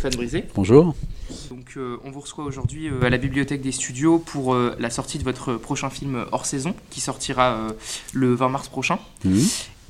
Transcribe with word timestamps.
Stéphane 0.00 0.16
Brisé. 0.16 0.44
Bonjour. 0.54 0.94
Donc, 1.50 1.74
euh, 1.76 1.98
on 2.06 2.10
vous 2.10 2.20
reçoit 2.20 2.44
aujourd'hui 2.44 2.88
euh, 2.88 3.04
à 3.04 3.10
la 3.10 3.18
Bibliothèque 3.18 3.60
des 3.60 3.70
Studios 3.70 4.18
pour 4.18 4.54
euh, 4.54 4.74
la 4.78 4.88
sortie 4.88 5.18
de 5.18 5.24
votre 5.24 5.56
prochain 5.56 5.90
film 5.90 6.24
hors 6.32 6.46
saison 6.46 6.74
qui 6.88 7.02
sortira 7.02 7.58
le 8.14 8.32
20 8.32 8.48
mars 8.48 8.68
prochain. 8.68 8.98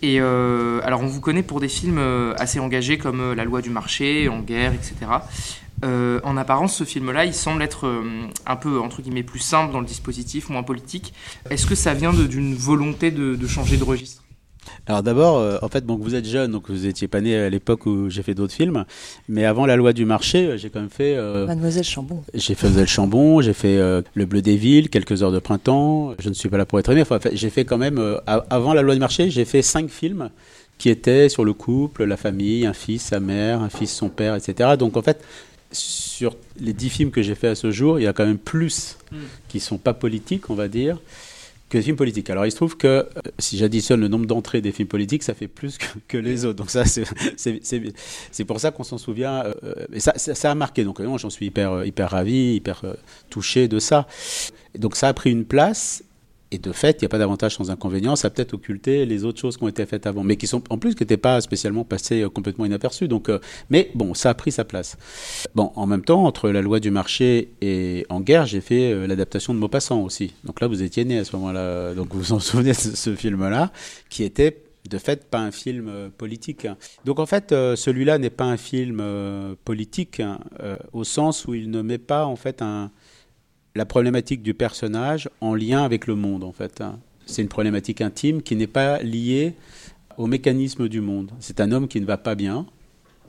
Et 0.02 0.18
alors, 0.18 1.02
on 1.02 1.06
vous 1.06 1.20
connaît 1.20 1.44
pour 1.44 1.60
des 1.60 1.68
films 1.68 2.00
assez 2.36 2.58
engagés 2.58 2.98
comme 2.98 3.34
La 3.34 3.44
loi 3.44 3.62
du 3.62 3.70
marché, 3.70 4.28
En 4.28 4.40
guerre, 4.40 4.72
etc. 4.74 4.94
en 5.84 6.36
apparence, 6.36 6.74
ce 6.74 6.84
film-là, 6.84 7.24
il 7.24 7.34
semble 7.34 7.62
être 7.62 8.02
un 8.46 8.56
peu, 8.56 8.80
entre 8.80 9.02
guillemets, 9.02 9.22
plus 9.22 9.38
simple 9.38 9.72
dans 9.72 9.80
le 9.80 9.86
dispositif, 9.86 10.48
moins 10.48 10.64
politique. 10.64 11.14
Est-ce 11.50 11.66
que 11.66 11.76
ça 11.76 11.94
vient 11.94 12.12
d'une 12.12 12.56
volonté 12.56 13.12
de 13.12 13.46
changer 13.46 13.76
de 13.76 13.84
registre? 13.84 14.24
Alors 14.86 15.02
d'abord, 15.02 15.38
euh, 15.38 15.58
en 15.62 15.68
fait, 15.68 15.84
bon, 15.84 15.96
vous 15.96 16.14
êtes 16.14 16.26
jeune, 16.26 16.52
donc 16.52 16.68
vous 16.68 16.86
étiez 16.86 17.08
pas 17.08 17.20
né 17.20 17.36
à 17.36 17.48
l'époque 17.48 17.86
où 17.86 18.10
j'ai 18.10 18.22
fait 18.22 18.34
d'autres 18.34 18.52
films, 18.52 18.84
mais 19.28 19.44
avant 19.44 19.66
la 19.66 19.76
loi 19.76 19.92
du 19.92 20.04
marché, 20.04 20.46
euh, 20.46 20.56
j'ai 20.56 20.70
quand 20.70 20.80
même 20.80 20.90
fait. 20.90 21.14
Euh, 21.16 21.46
Mademoiselle 21.46 21.84
Chambon. 21.84 22.22
J'ai 22.34 22.54
fait 22.54 22.66
Mademoiselle 22.66 22.88
Chambon, 22.88 23.40
j'ai 23.40 23.52
fait 23.52 23.78
Le 24.14 24.24
Bleu 24.24 24.42
des 24.42 24.56
Villes, 24.56 24.88
Quelques 24.88 25.22
heures 25.22 25.32
de 25.32 25.38
printemps. 25.38 26.14
Je 26.18 26.28
ne 26.28 26.34
suis 26.34 26.48
pas 26.48 26.58
là 26.58 26.66
pour 26.66 26.78
être 26.78 26.90
aimé. 26.90 27.02
Enfin, 27.02 27.18
j'ai 27.32 27.50
fait 27.50 27.64
quand 27.64 27.78
même 27.78 28.00
avant 28.26 28.74
la 28.74 28.82
loi 28.82 28.94
du 28.94 29.00
marché, 29.00 29.30
j'ai 29.30 29.44
fait 29.44 29.62
cinq 29.62 29.88
films 29.88 30.30
qui 30.78 30.88
étaient 30.88 31.28
sur 31.28 31.44
le 31.44 31.52
couple, 31.52 32.04
la 32.04 32.16
famille, 32.16 32.64
un 32.64 32.72
fils, 32.72 33.02
sa 33.02 33.20
mère, 33.20 33.60
un 33.60 33.68
fils, 33.68 33.92
son 33.92 34.08
père, 34.08 34.34
etc. 34.34 34.76
Donc 34.78 34.96
en 34.96 35.02
fait, 35.02 35.22
sur 35.72 36.36
les 36.58 36.72
dix 36.72 36.88
films 36.88 37.10
que 37.10 37.22
j'ai 37.22 37.34
fait 37.34 37.48
à 37.48 37.54
ce 37.54 37.70
jour, 37.70 38.00
il 38.00 38.02
y 38.02 38.06
a 38.06 38.12
quand 38.12 38.26
même 38.26 38.38
plus 38.38 38.96
hmm. 39.12 39.16
qui 39.48 39.60
sont 39.60 39.78
pas 39.78 39.92
politiques, 39.92 40.48
on 40.48 40.54
va 40.54 40.68
dire 40.68 40.98
que 41.70 41.78
des 41.78 41.84
films 41.84 41.96
politiques. 41.96 42.28
Alors 42.28 42.44
il 42.44 42.50
se 42.50 42.56
trouve 42.56 42.76
que 42.76 42.86
euh, 42.86 43.06
si 43.38 43.56
j'additionne 43.56 44.00
le 44.00 44.08
nombre 44.08 44.26
d'entrées 44.26 44.60
des 44.60 44.72
films 44.72 44.88
politiques, 44.88 45.22
ça 45.22 45.32
fait 45.32 45.48
plus 45.48 45.78
que, 46.08 46.18
les 46.18 46.44
autres. 46.44 46.56
Donc 46.56 46.70
ça, 46.70 46.84
c'est 46.84 48.44
pour 48.44 48.60
ça 48.60 48.70
qu'on 48.72 48.84
s'en 48.84 48.98
souvient. 48.98 49.44
Euh, 49.44 49.86
et 49.92 50.00
ça, 50.00 50.12
ça, 50.16 50.50
a 50.50 50.54
marqué. 50.54 50.84
Donc 50.84 51.00
j'en 51.16 51.30
suis 51.30 51.46
hyper, 51.46 51.84
hyper 51.84 52.10
ravi, 52.10 52.56
hyper 52.56 52.82
euh, 52.84 52.94
touché 53.30 53.68
de 53.68 53.78
ça. 53.78 54.06
donc 54.76 54.96
ça 54.96 55.08
a 55.08 55.14
pris 55.14 55.30
une 55.30 55.44
place 55.44 56.02
et 56.52 56.58
de 56.58 56.72
fait, 56.72 56.98
il 57.00 57.04
n'y 57.04 57.06
a 57.06 57.08
pas 57.08 57.18
d'avantage 57.18 57.54
sans 57.54 57.70
inconvénient. 57.70 58.16
Ça 58.16 58.26
a 58.28 58.30
peut-être 58.30 58.54
occulté 58.54 59.06
les 59.06 59.24
autres 59.24 59.38
choses 59.40 59.56
qui 59.56 59.62
ont 59.62 59.68
été 59.68 59.86
faites 59.86 60.06
avant, 60.06 60.24
mais 60.24 60.36
qui 60.36 60.48
sont 60.48 60.62
en 60.70 60.78
plus 60.78 60.94
qui 60.96 61.04
n'étaient 61.04 61.16
pas 61.16 61.40
spécialement 61.40 61.84
passées 61.84 62.22
euh, 62.22 62.28
complètement 62.28 62.64
inaperçues. 62.64 63.06
Donc, 63.06 63.28
euh, 63.28 63.38
mais 63.68 63.90
bon, 63.94 64.14
ça 64.14 64.30
a 64.30 64.34
pris 64.34 64.50
sa 64.50 64.64
place. 64.64 64.96
Bon, 65.54 65.70
en 65.76 65.86
même 65.86 66.02
temps, 66.02 66.24
entre 66.24 66.50
la 66.50 66.60
loi 66.60 66.80
du 66.80 66.90
marché 66.90 67.52
et 67.60 68.04
En 68.08 68.20
guerre, 68.20 68.46
j'ai 68.46 68.60
fait 68.60 68.92
euh, 68.92 69.06
l'adaptation 69.06 69.54
de 69.54 69.60
Maupassant 69.60 70.02
aussi. 70.02 70.34
Donc 70.42 70.60
là, 70.60 70.66
vous 70.66 70.82
étiez 70.82 71.04
né 71.04 71.18
à 71.18 71.24
ce 71.24 71.36
moment-là. 71.36 71.94
Donc 71.94 72.12
vous 72.12 72.20
vous 72.20 72.32
en 72.32 72.40
souvenez 72.40 72.70
de 72.70 72.74
ce, 72.74 73.14
film-là, 73.14 73.70
qui 74.08 74.24
était 74.24 74.64
de 74.88 74.98
fait 74.98 75.28
pas 75.28 75.38
un 75.38 75.52
film 75.52 76.10
politique. 76.16 76.66
Donc 77.04 77.20
en 77.20 77.26
fait, 77.26 77.50
celui-là 77.50 78.18
n'est 78.18 78.30
pas 78.30 78.46
un 78.46 78.56
film 78.56 79.02
politique 79.64 80.20
hein, 80.20 80.38
au 80.92 81.04
sens 81.04 81.44
où 81.44 81.54
il 81.54 81.70
ne 81.70 81.82
met 81.82 81.98
pas 81.98 82.24
en 82.24 82.34
fait 82.34 82.62
un 82.62 82.90
la 83.74 83.86
problématique 83.86 84.42
du 84.42 84.54
personnage 84.54 85.28
en 85.40 85.54
lien 85.54 85.84
avec 85.84 86.06
le 86.06 86.14
monde, 86.14 86.44
en 86.44 86.52
fait. 86.52 86.80
Hein. 86.80 86.98
C'est 87.26 87.42
une 87.42 87.48
problématique 87.48 88.00
intime 88.00 88.42
qui 88.42 88.56
n'est 88.56 88.66
pas 88.66 89.00
liée 89.02 89.54
au 90.16 90.26
mécanisme 90.26 90.88
du 90.88 91.00
monde. 91.00 91.30
C'est 91.38 91.60
un 91.60 91.72
homme 91.72 91.88
qui 91.88 92.00
ne 92.00 92.06
va 92.06 92.16
pas 92.16 92.34
bien 92.34 92.66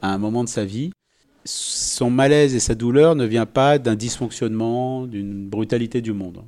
à 0.02 0.14
un 0.14 0.18
moment 0.18 0.44
de 0.44 0.50
sa 0.50 0.66
vie. 0.66 0.92
Son 1.46 2.10
malaise 2.10 2.56
et 2.56 2.60
sa 2.60 2.76
douleur 2.76 3.16
ne 3.16 3.26
vient 3.26 3.46
pas 3.46 3.80
d'un 3.80 3.96
dysfonctionnement, 3.96 5.06
d'une 5.06 5.48
brutalité 5.48 6.02
du 6.02 6.14
monde. 6.14 6.44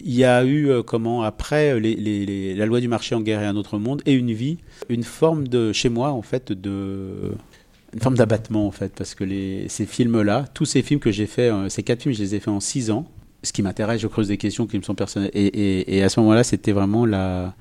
Il 0.00 0.14
y 0.14 0.24
a 0.24 0.44
eu, 0.44 0.68
euh, 0.68 0.82
comment, 0.82 1.22
après 1.22 1.78
la 1.80 2.66
loi 2.66 2.80
du 2.80 2.88
marché 2.88 3.14
en 3.14 3.20
guerre 3.20 3.42
et 3.42 3.46
un 3.46 3.56
autre 3.56 3.78
monde, 3.78 4.02
et 4.06 4.12
une 4.12 4.32
vie, 4.32 4.58
une 4.88 5.04
forme 5.04 5.48
de, 5.48 5.72
chez 5.72 5.88
moi, 5.88 6.10
en 6.10 6.22
fait, 6.22 6.52
de, 6.52 7.32
une 7.94 8.00
forme 8.00 8.16
d'abattement 8.16 8.66
en 8.66 8.70
fait, 8.72 8.92
parce 8.94 9.14
que 9.14 9.24
ces 9.68 9.86
films-là, 9.86 10.46
tous 10.52 10.64
ces 10.66 10.82
films 10.82 11.00
que 11.00 11.12
j'ai 11.12 11.26
faits, 11.26 11.52
euh, 11.52 11.68
ces 11.68 11.82
quatre 11.82 12.02
films, 12.02 12.14
je 12.14 12.20
les 12.20 12.34
ai 12.34 12.40
faits 12.40 12.48
en 12.48 12.60
six 12.60 12.90
ans 12.90 13.06
ce 13.44 13.52
qui 13.52 13.62
m'intéresse, 13.62 14.00
je 14.00 14.06
creuse 14.06 14.28
des 14.28 14.38
questions 14.38 14.66
qui 14.66 14.76
me 14.78 14.82
sont 14.82 14.94
personnelles. 14.94 15.30
Et, 15.34 16.02
à 16.02 16.08
ce 16.08 16.20
moment-là, 16.20 16.44
c'était 16.44 16.72
vraiment 16.72 17.06
la. 17.06 17.54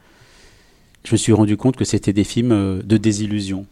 Je 1.03 1.11
me 1.11 1.17
suis 1.17 1.33
rendu 1.33 1.57
compte 1.57 1.75
que 1.75 1.83
c'était 1.83 2.13
des 2.13 2.23
films 2.23 2.53
euh, 2.53 2.81
de 2.81 2.95
désillusion. 2.95 3.65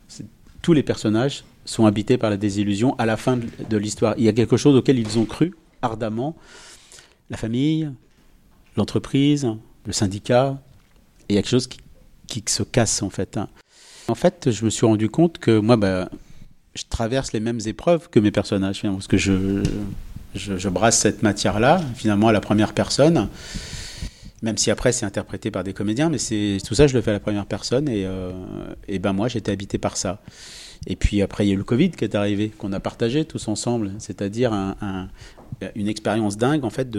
Tous 0.62 0.74
les 0.74 0.84
personnages 0.84 1.46
sont 1.64 1.86
habités 1.86 2.18
par 2.18 2.30
la 2.30 2.36
désillusion 2.38 2.94
à 2.98 3.06
la 3.06 3.16
fin 3.16 3.38
de 3.38 3.78
l'histoire. 3.78 4.16
Il 4.18 4.26
y 4.26 4.28
a 4.28 4.34
quelque 4.34 4.58
chose 4.58 4.76
auquel 4.76 5.00
ils 5.00 5.18
ont 5.18 5.26
cru 5.26 5.54
ardemment 5.82 6.36
la 7.30 7.38
famille, 7.38 7.90
l'entreprise, 8.76 9.48
le 9.86 9.94
syndicat. 9.94 10.62
Et 11.30 11.34
il 11.34 11.36
y 11.36 11.40
a 11.40 11.42
quelque 11.42 11.52
chose 11.52 11.70
qui, 12.28 12.44
se 12.48 12.64
casse 12.64 13.02
en 13.02 13.10
fait. 13.10 13.38
Hein. 13.38 13.48
En 14.08 14.16
fait, 14.16 14.52
je 14.52 14.66
me 14.66 14.70
suis 14.70 14.86
rendu 14.86 15.10
compte 15.10 15.38
que 15.38 15.58
moi, 15.58 15.78
bah, 15.78 16.10
je 16.76 16.84
traverse 16.90 17.32
les 17.32 17.40
mêmes 17.40 17.62
épreuves 17.66 18.10
que 18.10 18.20
mes 18.20 18.32
personnages, 18.32 18.82
parce 18.82 19.08
que 19.08 19.18
je, 19.18 19.64
je, 20.36 20.70
brasse 20.70 20.98
cette 20.98 21.24
matière-là, 21.24 21.82
finalement, 21.96 22.30
à 22.30 22.32
la 22.32 22.42
première 22.42 22.74
personne. 22.74 23.30
Même 24.42 24.58
si 24.58 24.72
après 24.72 24.92
c'est 24.92 25.06
interprété 25.06 25.52
par 25.52 25.64
des 25.64 25.74
comédiens, 25.74 26.10
mais 26.10 26.18
c'est 26.18 26.58
tout 26.66 26.74
ça, 26.74 26.88
je 26.88 26.96
le 26.96 27.02
fais 27.02 27.12
à 27.12 27.14
la 27.14 27.20
première 27.20 27.46
personne. 27.46 27.88
Et, 27.88 28.06
euh, 28.06 28.32
ben 29.00 29.14
moi, 29.14 29.28
j'étais 29.28 29.52
habité 29.52 29.78
par 29.78 29.98
ça. 29.98 30.22
Et 30.88 30.96
puis 30.96 31.22
après, 31.22 31.46
il 31.46 31.50
y 31.50 31.52
a 31.52 31.54
eu 31.54 31.58
le 31.58 31.64
Covid 31.64 31.92
qui 31.92 32.04
est 32.04 32.16
arrivé, 32.16 32.50
qu'on 32.50 32.74
a 32.74 32.80
partagé 32.80 33.24
tous 33.26 33.48
ensemble, 33.48 33.94
c'est-à-dire 34.00 34.52
un, 34.52 35.10
une 35.76 35.88
expérience 35.88 36.38
dingue, 36.38 36.66
en 36.66 36.70
fait, 36.70 36.90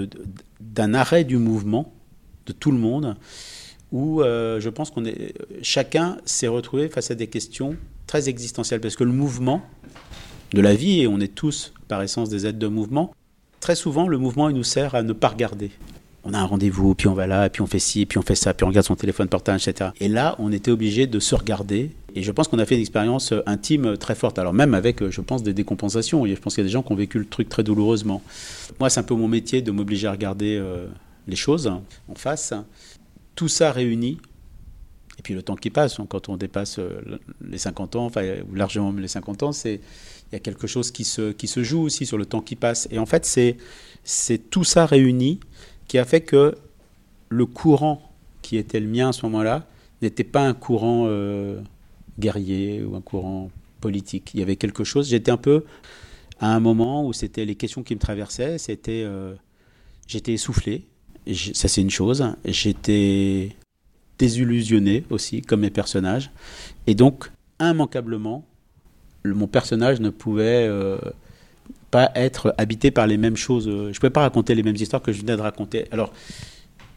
d'un 0.61 0.95
arrêt 0.95 1.25
du 1.25 1.39
mouvement 1.39 1.93
de 2.47 2.53
tout 2.53 2.71
le 2.71 2.79
monde, 2.79 3.17
où 3.91 4.23
euh, 4.23 4.61
je 4.61 4.69
pense 4.69 4.91
qu'on 4.91 5.05
est, 5.05 5.35
chacun 5.63 6.19
s'est 6.25 6.49
retrouvé 6.49 6.89
face 6.89 7.11
à 7.11 7.15
des 7.15 7.27
questions 7.27 7.77
très 8.07 8.29
existentielles, 8.29 8.81
parce 8.81 8.97
que 8.97 9.05
le 9.05 9.13
mouvement 9.13 9.63
de 10.53 10.61
la 10.61 10.75
vie, 10.75 11.01
et 11.01 11.07
on 11.07 11.19
est 11.21 11.35
tous 11.35 11.73
par 11.89 12.03
essence 12.03 12.29
des 12.29 12.47
aides 12.47 12.59
de 12.59 12.67
mouvement, 12.69 13.15
très 13.63 13.77
souvent, 13.77 14.09
le 14.09 14.19
mouvement, 14.19 14.51
il 14.51 14.57
nous 14.57 14.65
sert 14.65 14.95
à 14.95 15.03
ne 15.03 15.15
pas 15.15 15.29
regarder. 15.29 15.71
On 16.25 16.35
a 16.35 16.39
un 16.39 16.45
rendez-vous, 16.45 16.95
puis 16.95 17.07
on 17.09 17.15
va 17.15 17.27
là, 17.27 17.49
puis 17.49 17.63
on 17.63 17.67
fait 17.67 17.79
ci, 17.79 18.07
puis 18.07 18.19
on 18.19 18.23
fait 18.23 18.35
ça, 18.35 18.53
puis 18.53 18.65
on 18.65 18.69
regarde 18.69 18.87
son 18.87 18.97
téléphone 18.97 19.29
portable, 19.29 19.59
etc. 19.65 19.91
Et 20.01 20.09
là, 20.09 20.35
on 20.39 20.53
était 20.53 20.71
obligé 20.71 21.07
de 21.07 21.19
se 21.21 21.35
regarder. 21.35 21.93
Et 22.15 22.23
je 22.23 22.33
pense 22.33 22.49
qu'on 22.49 22.59
a 22.59 22.67
fait 22.67 22.75
une 22.75 22.81
expérience 22.81 23.33
euh, 23.33 23.41
intime 23.47 23.87
euh, 23.87 23.97
très 23.97 24.15
forte. 24.15 24.39
Alors 24.39 24.53
même 24.53 24.75
avec, 24.75 25.01
euh, 25.01 25.11
je 25.11 25.21
pense, 25.21 25.43
des 25.43 25.55
décompensations. 25.55 26.27
Je 26.27 26.35
pense 26.35 26.55
qu'il 26.55 26.63
y 26.63 26.67
a 26.67 26.69
des 26.69 26.73
gens 26.73 26.83
qui 26.83 26.93
ont 26.93 26.97
vécu 26.97 27.19
le 27.19 27.25
truc 27.25 27.49
très 27.49 27.63
douloureusement. 27.63 28.21
Moi, 28.81 28.91
c'est 28.91 29.01
un 29.01 29.05
peu 29.05 29.15
mon 29.15 29.29
métier 29.29 29.63
de 29.63 29.71
m'obliger 29.71 30.09
à 30.09 30.11
regarder 30.11 30.61
les 31.29 31.37
choses 31.37 31.69
en 31.69 32.15
face. 32.17 32.53
Tout 33.37 33.49
ça 33.49 33.71
réuni, 33.71 34.19
et 35.19 35.23
puis 35.23 35.35
le 35.35 35.43
temps 35.43 35.57
qui 35.57 35.71
passe, 35.71 36.01
hein, 36.01 36.07
quand 36.09 36.29
on 36.29 36.37
dépasse 36.37 36.81
les 37.47 37.59
50 37.59 37.97
ans, 37.97 38.07
enfin 38.07 38.23
largement 38.53 38.93
les 38.93 39.09
50 39.09 39.43
ans, 39.45 39.53
c'est 39.53 39.81
il 40.33 40.37
y 40.37 40.39
a 40.39 40.41
quelque 40.41 40.67
chose 40.67 40.91
qui 40.91 41.05
se, 41.05 41.33
qui 41.33 41.47
se 41.47 41.63
joue 41.63 41.83
aussi 41.83 42.07
sur 42.07 42.17
le 42.17 42.25
temps 42.25 42.41
qui 42.41 42.57
passe. 42.57 42.89
Et 42.91 42.99
en 42.99 43.05
fait, 43.05 43.27
c'est, 43.27 44.39
tout 44.51 44.65
ça 44.65 44.87
réuni 44.87 45.41
qui 45.89 45.99
a 45.99 46.07
fait 46.07 46.23
que 46.23 46.55
le 47.29 47.47
courant 47.47 48.11
qui 48.41 48.57
était 48.57 48.81
le 48.81 48.89
mien 48.89 49.11
à 49.11 49.13
ce 49.13 49.27
moment-là 49.27 49.67
n'était 50.01 50.25
pas 50.25 50.47
un 50.47 50.55
courant 50.55 51.05
euh, 51.07 51.61
guerrier 52.19 52.83
ou 52.83 52.97
un 52.97 53.03
courant 53.03 53.51
politique. 53.81 54.31
Il 54.33 54.41
y 54.41 54.43
avait 54.43 54.57
quelque 54.57 54.85
chose. 54.85 55.11
J'étais 55.11 55.31
un 55.31 55.37
peu 55.37 55.65
à 56.41 56.55
un 56.55 56.61
moment 56.61 57.07
où 57.07 57.13
c'était 57.13 57.45
les 57.45 57.55
questions 57.55 57.83
qui 57.83 57.95
me 57.95 58.01
traversaient. 58.01 58.57
C'était, 58.57 59.03
euh, 59.05 59.35
j'étais 60.07 60.33
essoufflé. 60.33 60.87
Ça 61.53 61.69
c'est 61.69 61.83
une 61.83 61.91
chose. 61.91 62.25
J'étais 62.47 63.55
désillusionné 64.19 65.05
aussi, 65.11 65.43
comme 65.43 65.61
mes 65.61 65.71
personnages. 65.71 66.31
Et 66.87 66.95
donc, 66.95 67.31
immanquablement, 67.61 68.47
mon 69.25 69.47
personnage 69.47 70.01
ne 70.01 70.11
pouvait 70.11 70.67
euh, 70.69 70.99
pas 71.91 72.11
être 72.15 72.55
habité 72.59 72.91
par 72.91 73.07
les 73.07 73.17
mêmes 73.17 73.37
choses. 73.37 73.65
Je 73.65 73.89
ne 73.89 73.93
pouvais 73.93 74.11
pas 74.11 74.23
raconter 74.23 74.55
les 74.55 74.63
mêmes 74.63 74.77
histoires 74.77 75.03
que 75.03 75.13
je 75.13 75.21
venais 75.21 75.37
de 75.37 75.43
raconter. 75.43 75.87
Alors, 75.91 76.13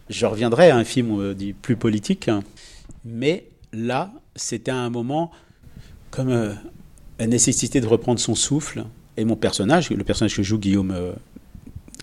je 0.09 0.25
reviendrai 0.25 0.69
à 0.69 0.77
un 0.77 0.83
film 0.83 1.19
euh, 1.19 1.33
dit 1.33 1.53
plus 1.53 1.75
politique, 1.75 2.27
hein, 2.27 2.43
mais 3.03 3.45
là, 3.73 4.11
c'était 4.35 4.71
un 4.71 4.89
moment 4.89 5.31
comme 6.11 6.29
euh, 6.29 6.53
la 7.19 7.27
nécessité 7.27 7.81
de 7.81 7.87
reprendre 7.87 8.19
son 8.19 8.35
souffle. 8.35 8.85
Et 9.17 9.25
mon 9.25 9.35
personnage, 9.35 9.89
le 9.89 10.03
personnage 10.03 10.35
que 10.35 10.43
joue 10.43 10.57
Guillaume 10.57 10.93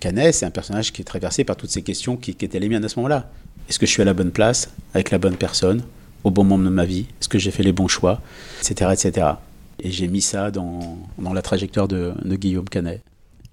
Canet, 0.01 0.33
c'est 0.33 0.47
un 0.47 0.51
personnage 0.51 0.95
qui 0.95 1.03
est 1.03 1.05
traversé 1.05 1.45
par 1.45 1.57
toutes 1.57 1.69
ces 1.69 1.83
questions 1.83 2.17
qui, 2.17 2.35
qui 2.35 2.47
étaient 2.47 2.59
les 2.59 2.71
miennes 2.71 2.85
à 2.87 2.89
ce 2.89 2.97
moment-là. 2.97 3.31
Est-ce 3.69 3.79
que 3.79 3.85
je 3.85 3.91
suis 3.91 4.01
à 4.01 4.07
la 4.07 4.15
bonne 4.15 4.31
place, 4.31 4.71
avec 4.95 5.11
la 5.11 5.19
bonne 5.19 5.37
personne, 5.37 5.83
au 6.25 6.31
bon 6.31 6.43
moment 6.45 6.65
de 6.65 6.75
ma 6.75 6.87
vie? 6.87 7.07
Est-ce 7.21 7.29
que 7.29 7.39
j'ai 7.39 7.51
fait 7.51 7.63
les 7.63 7.73
bons 7.73 7.89
choix? 7.89 8.23
Etc. 8.61 8.91
etc. 8.93 9.27
Et 9.85 9.91
j'ai 9.91 10.07
mis 10.07 10.23
ça 10.23 10.51
dans, 10.51 10.97
dans 11.19 11.33
la 11.33 11.43
trajectoire 11.43 11.89
de, 11.89 12.15
de 12.25 12.37
Guillaume 12.37 12.69
Canet. 12.69 13.03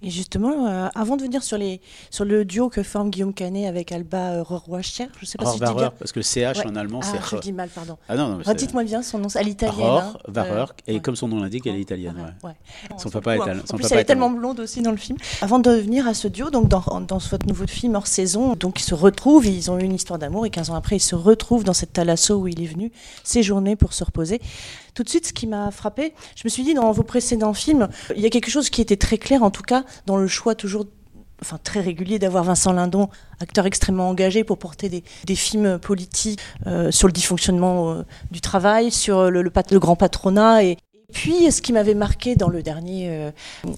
Et 0.01 0.09
justement, 0.09 0.67
euh, 0.67 0.87
avant 0.95 1.17
de 1.17 1.23
venir 1.23 1.43
sur, 1.43 1.57
les, 1.57 1.81
sur 2.09 2.23
le 2.23 2.45
duo 2.45 2.69
que 2.69 2.83
forme 2.83 3.09
Guillaume 3.09 3.33
Canet 3.33 3.67
avec 3.67 3.91
Alba 3.91 4.31
euh, 4.35 4.43
je 4.47 4.81
sais 4.81 5.37
pas 5.37 5.45
si 5.51 5.57
je 5.59 5.65
dis 5.65 5.73
bien. 5.73 5.91
parce 5.99 6.13
que 6.13 6.21
CH 6.21 6.65
en 6.65 6.75
allemand, 6.77 7.01
c'est 7.01 7.17
ah, 7.17 7.25
je 7.33 7.37
dis 7.39 7.51
mal, 7.51 7.67
pardon. 7.67 7.97
Ah 8.07 8.15
non, 8.15 8.29
non 8.29 8.39
Redites-moi 8.45 8.85
bien 8.85 9.01
son 9.01 9.19
nom, 9.19 9.27
à 9.35 9.43
l'italienne. 9.43 9.85
Hein. 9.85 10.13
Euh, 10.37 10.65
et 10.87 11.01
comme 11.01 11.17
son 11.17 11.27
nom 11.27 11.41
l'indique, 11.41 11.67
elle 11.67 11.75
est 11.75 11.81
italienne. 11.81 12.33
Ouais. 12.43 12.51
Son 12.97 13.09
papa 13.09 13.35
est 13.35 13.39
En 13.41 13.75
plus, 13.75 13.91
elle 13.91 13.99
est 13.99 14.05
tellement 14.05 14.29
blonde 14.29 14.61
aussi 14.61 14.81
dans 14.81 14.91
le 14.91 14.97
film. 14.97 15.17
Avant 15.41 15.59
de 15.59 15.71
venir 15.71 16.07
à 16.07 16.13
ce 16.13 16.29
duo, 16.29 16.49
donc 16.49 16.69
dans, 16.69 17.01
dans 17.01 17.17
votre 17.17 17.45
nouveau 17.45 17.67
film 17.67 17.95
hors 17.95 18.07
saison, 18.07 18.55
donc 18.55 18.79
ils 18.79 18.85
se 18.85 18.95
retrouvent, 18.95 19.47
ils 19.47 19.69
ont 19.69 19.77
eu 19.79 19.83
une 19.83 19.95
histoire 19.95 20.17
d'amour 20.17 20.45
et 20.45 20.49
15 20.49 20.69
ans 20.69 20.75
après, 20.75 20.95
ils 20.95 21.01
se 21.01 21.15
retrouvent 21.15 21.65
dans 21.65 21.73
cette 21.73 21.91
thalasso 21.91 22.35
où 22.35 22.47
il 22.47 22.63
est 22.63 22.67
venu 22.67 22.93
séjourner 23.25 23.75
pour 23.75 23.91
se 23.91 24.05
reposer. 24.05 24.39
Tout 24.99 25.03
de 25.05 25.09
suite, 25.09 25.27
ce 25.27 25.31
qui 25.31 25.47
m'a 25.47 25.71
frappé, 25.71 26.13
je 26.35 26.41
me 26.43 26.49
suis 26.49 26.61
dit 26.61 26.73
dans 26.73 26.91
vos 26.91 27.03
précédents 27.03 27.53
films, 27.53 27.87
il 28.13 28.21
y 28.21 28.25
a 28.25 28.29
quelque 28.29 28.51
chose 28.51 28.69
qui 28.69 28.81
était 28.81 28.97
très 28.97 29.17
clair, 29.17 29.43
en 29.43 29.49
tout 29.49 29.63
cas, 29.63 29.85
dans 30.07 30.17
le 30.17 30.27
choix 30.27 30.55
toujours 30.55 30.87
enfin 31.41 31.57
très 31.63 31.79
régulier 31.79 32.19
d'avoir 32.19 32.43
Vincent 32.43 32.73
Lindon, 32.73 33.07
acteur 33.39 33.65
extrêmement 33.65 34.09
engagé 34.09 34.43
pour 34.43 34.57
porter 34.57 34.89
des, 34.89 35.35
films 35.35 35.79
politiques 35.79 36.37
euh, 36.67 36.91
sur 36.91 37.07
le 37.07 37.13
dysfonctionnement 37.13 37.91
euh, 37.93 38.03
du 38.29 38.41
travail, 38.41 38.91
sur 38.91 39.31
le, 39.31 39.41
le, 39.41 39.53
le 39.71 39.79
grand 39.79 39.95
patronat 39.95 40.65
et, 40.65 40.77
puis, 41.11 41.51
ce 41.51 41.61
qui 41.61 41.73
m'avait 41.73 41.93
marqué 41.93 42.35
dans 42.35 42.49
le 42.49 42.61
dernier, 42.61 43.09
euh, 43.09 43.31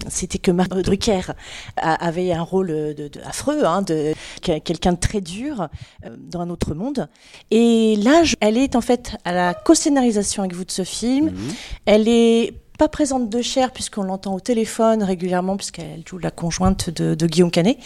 c'était 0.08 0.38
que 0.38 0.50
Marc 0.50 0.70
Drucker 0.70 1.32
avait 1.76 2.32
un 2.32 2.42
rôle 2.42 2.68
de, 2.68 3.08
de 3.08 3.20
affreux, 3.24 3.64
hein, 3.64 3.82
de 3.82 4.12
quelqu'un 4.42 4.92
de 4.92 4.98
très 4.98 5.20
dur 5.20 5.68
euh, 6.04 6.16
dans 6.18 6.40
un 6.40 6.50
autre 6.50 6.74
monde. 6.74 7.08
Et 7.50 7.96
là, 7.96 8.24
je, 8.24 8.36
elle 8.40 8.58
est 8.58 8.76
en 8.76 8.80
fait 8.80 9.16
à 9.24 9.32
la 9.32 9.54
co-scénarisation 9.54 10.42
avec 10.42 10.54
vous 10.54 10.64
de 10.64 10.70
ce 10.70 10.84
film. 10.84 11.30
Mmh. 11.30 11.38
Elle 11.86 12.08
est 12.08 12.54
pas 12.78 12.88
présente 12.88 13.28
de 13.28 13.42
chair 13.42 13.70
puisqu'on 13.70 14.02
l'entend 14.02 14.34
au 14.34 14.40
téléphone 14.40 15.02
régulièrement 15.02 15.56
puisqu'elle 15.56 16.02
joue 16.06 16.18
la 16.18 16.30
conjointe 16.30 16.90
de, 16.90 17.14
de 17.14 17.26
Guillaume 17.26 17.50
Canet. 17.50 17.78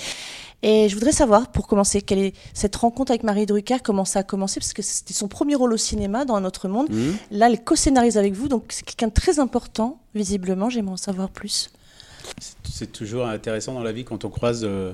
Et 0.62 0.88
je 0.88 0.94
voudrais 0.94 1.12
savoir, 1.12 1.52
pour 1.52 1.66
commencer, 1.66 2.00
quelle 2.00 2.18
est 2.18 2.34
cette 2.54 2.74
rencontre 2.76 3.12
avec 3.12 3.22
Marie 3.22 3.46
Drucker, 3.46 3.78
comment 3.84 4.04
ça 4.04 4.20
a 4.20 4.22
commencé, 4.22 4.58
parce 4.58 4.72
que 4.72 4.82
c'était 4.82 5.12
son 5.12 5.28
premier 5.28 5.54
rôle 5.54 5.72
au 5.72 5.76
cinéma 5.76 6.24
dans 6.24 6.34
Un 6.36 6.44
autre 6.44 6.68
monde. 6.68 6.88
Mmh. 6.90 7.12
Là, 7.32 7.48
elle 7.50 7.62
co-scénarise 7.62 8.16
avec 8.18 8.34
vous, 8.34 8.48
donc 8.48 8.64
c'est 8.70 8.84
quelqu'un 8.84 9.08
de 9.08 9.12
très 9.12 9.38
important, 9.38 10.00
visiblement. 10.14 10.70
J'aimerais 10.70 10.94
en 10.94 10.96
savoir 10.96 11.30
plus. 11.30 11.70
C'est 12.64 12.90
toujours 12.90 13.26
intéressant 13.26 13.74
dans 13.74 13.82
la 13.82 13.92
vie 13.92 14.04
quand 14.04 14.24
on 14.24 14.30
croise 14.30 14.62
euh, 14.64 14.92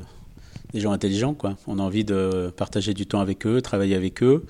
des 0.73 0.81
gens 0.81 0.93
intelligents, 0.93 1.35
quoi. 1.35 1.57
On 1.67 1.79
a 1.79 1.83
envie 1.83 2.05
de 2.05 2.53
partager 2.57 2.95
du 2.95 3.07
temps 3.07 3.21
avec 3.21 3.47
eux, 3.47 3.61
travailler 3.63 3.95
avec 3.95 4.23
eux. 4.23 4.45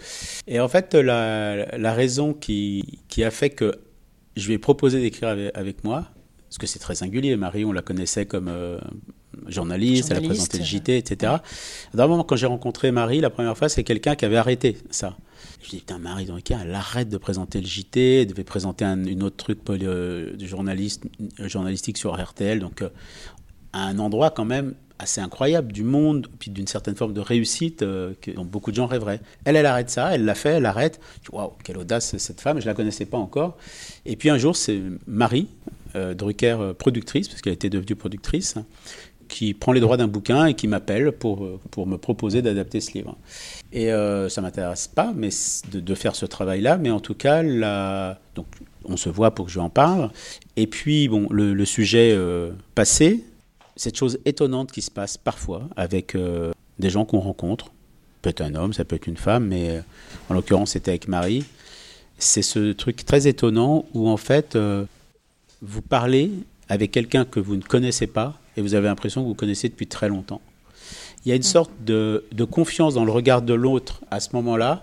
Et 0.47 0.61
en 0.61 0.69
fait, 0.69 0.94
la, 0.94 1.76
la 1.76 1.93
raison 1.93 2.32
qui, 2.32 3.00
qui 3.08 3.23
a 3.25 3.31
fait 3.31 3.50
que 3.50 3.79
je 4.37 4.47
lui 4.47 4.55
ai 4.55 4.58
proposé 4.58 5.00
d'écrire 5.00 5.29
avec, 5.29 5.56
avec, 5.56 5.85
moi, 5.85 6.06
parce 6.49 6.58
que 6.58 6.67
c'est 6.67 6.79
très 6.79 6.94
singulier. 6.94 7.37
Marie, 7.37 7.65
on 7.65 7.73
la 7.73 7.82
connaissait 7.82 8.26
comme 8.26 8.49
euh, 8.49 8.79
journaliste, 9.46 10.11
elle 10.11 10.19
a 10.19 10.20
présenté 10.20 10.58
le 10.58 10.64
JT, 10.64 10.96
etc. 10.96 11.34
Dans 11.94 12.05
un 12.05 12.06
moment, 12.06 12.25
quand 12.25 12.37
j'ai 12.37 12.46
rencontré 12.46 12.90
Marie, 12.90 13.20
la 13.20 13.31
première 13.31 13.56
fois, 13.56 13.69
c'est 13.69 13.84
quelqu'un 13.84 14.14
qui 14.14 14.25
avait 14.25 14.37
arrêté 14.37 14.79
ça. 14.90 15.17
Je 15.62 15.70
dis, 15.70 15.76
putain, 15.79 15.99
Marie 15.99 16.25
Drucker, 16.25 16.56
elle 16.62 16.75
arrête 16.75 17.08
de 17.08 17.17
présenter 17.17 17.61
le 17.61 17.67
JT, 17.67 18.23
elle 18.23 18.26
devait 18.26 18.44
présenter 18.44 18.84
un 18.84 19.05
une 19.05 19.23
autre 19.23 19.37
truc 19.37 19.58
euh, 19.70 20.37
de 20.37 20.46
journaliste, 20.46 21.05
journalistique 21.38 21.99
sur 21.99 22.20
RTL, 22.20 22.58
donc 22.58 22.82
euh, 22.82 22.88
à 23.73 23.84
un 23.87 23.99
endroit 23.99 24.31
quand 24.31 24.44
même 24.44 24.75
assez 25.02 25.20
incroyable 25.20 25.73
du 25.73 25.82
monde, 25.82 26.29
puis 26.38 26.50
d'une 26.50 26.67
certaine 26.67 26.94
forme 26.94 27.12
de 27.12 27.20
réussite 27.20 27.82
euh, 27.82 28.14
que, 28.20 28.31
dont 28.31 28.44
beaucoup 28.44 28.70
de 28.70 28.76
gens 28.76 28.87
rêveraient. 28.87 29.20
Elle, 29.44 29.56
elle 29.56 29.67
arrête 29.67 29.90
ça, 29.90 30.14
elle 30.14 30.25
l'a 30.25 30.34
fait, 30.34 30.50
elle 30.50 30.67
arrête. 30.67 31.00
Waouh, 31.32 31.52
quelle 31.64 31.79
audace 31.79 32.17
cette 32.17 32.40
femme, 32.40 32.61
je 32.61 32.67
la 32.67 32.75
connaissais 32.75 33.05
pas 33.05 33.19
encore. 33.19 33.56
Et 34.06 34.17
puis 34.17 34.31
un 34.31 34.38
jour, 34.38 34.56
c'est 34.56 34.81
Marie 35.06 35.49
euh, 35.96 36.14
Drucker, 36.14 36.56
euh, 36.61 36.73
productrice, 36.73 37.29
parce 37.29 37.43
qu'elle 37.43 37.52
était 37.52 37.70
devenue 37.70 37.96
productrice, 37.96 38.55
qui 39.32 39.55
prend 39.55 39.73
les 39.73 39.81
droits 39.81 39.96
d'un 39.96 40.08
bouquin 40.08 40.44
et 40.44 40.52
qui 40.52 40.69
m'appelle 40.69 41.11
pour, 41.11 41.43
euh, 41.43 41.58
pour 41.70 41.87
me 41.87 41.96
proposer 41.96 42.43
d'adapter 42.43 42.82
ce 42.82 42.93
livre. 42.93 43.17
Et 43.73 43.90
euh, 43.90 44.29
ça 44.29 44.43
m'intéresse 44.43 44.88
pas 44.88 45.14
mais 45.17 45.31
de, 45.73 45.94
faire 45.94 46.14
ce 46.14 46.26
travail-là, 46.26 46.76
mais 46.76 46.90
en 46.90 47.00
tout 47.00 47.14
cas, 47.14 47.43
donc, 48.34 48.46
on 48.84 48.99
se 48.99 49.08
voit 49.08 49.31
pour 49.31 49.46
que 49.46 49.52
je 49.52 49.58
en 49.58 49.70
parle. 49.70 50.11
Et 50.56 50.67
puis, 50.67 51.08
bon, 51.08 51.29
le, 51.31 51.64
sujet 51.64 52.12
euh, 52.12 52.50
passé, 52.75 53.25
cette 53.76 53.96
chose 53.96 54.19
étonnante 54.26 54.70
qui 54.70 54.82
se 54.82 54.90
passe 54.90 55.17
parfois 55.17 55.62
avec 55.76 56.14
des 56.79 56.90
gens 56.90 57.06
qu'on 57.06 57.20
rencontre, 57.20 57.73
peut-être 58.20 58.43
un 58.43 58.55
homme, 58.55 58.75
ça 58.75 58.84
peut 58.84 58.96
être 58.96 59.06
une 59.06 59.17
femme, 59.17 59.46
mais 59.46 59.82
en 60.29 60.34
l'occurrence 60.34 60.73
c'était 60.73 60.90
avec 60.90 61.08
Marie, 61.08 61.44
c'est 62.19 62.43
ce 62.43 62.73
truc 62.73 63.06
très 63.06 63.26
étonnant 63.26 63.87
où 63.94 64.11
en 64.11 64.19
fait 64.19 64.58
vous 65.62 65.82
parlez 65.82 66.31
avec 66.73 66.91
quelqu'un 66.91 67.27
que 67.27 67.39
vous 67.39 67.57
ne 67.57 67.63
connaissez 67.63 68.07
pas 68.07 68.41
et 68.57 68.63
vous 68.63 68.73
avez 68.75 68.87
l'impression 68.87 69.23
que 69.23 69.29
vous 69.29 69.35
connaissez 69.35 69.69
depuis 69.69 69.87
très 69.87 70.09
longtemps. 70.09 70.41
Il 71.23 71.29
y 71.29 71.33
a 71.33 71.35
une 71.35 71.43
sorte 71.43 71.71
de, 71.85 72.25
de 72.33 72.45
confiance 72.45 72.95
dans 72.95 73.05
le 73.05 73.13
regard 73.13 73.43
de 73.43 73.53
l'autre 73.53 74.01
à 74.11 74.21
ce 74.21 74.31
moment-là 74.33 74.83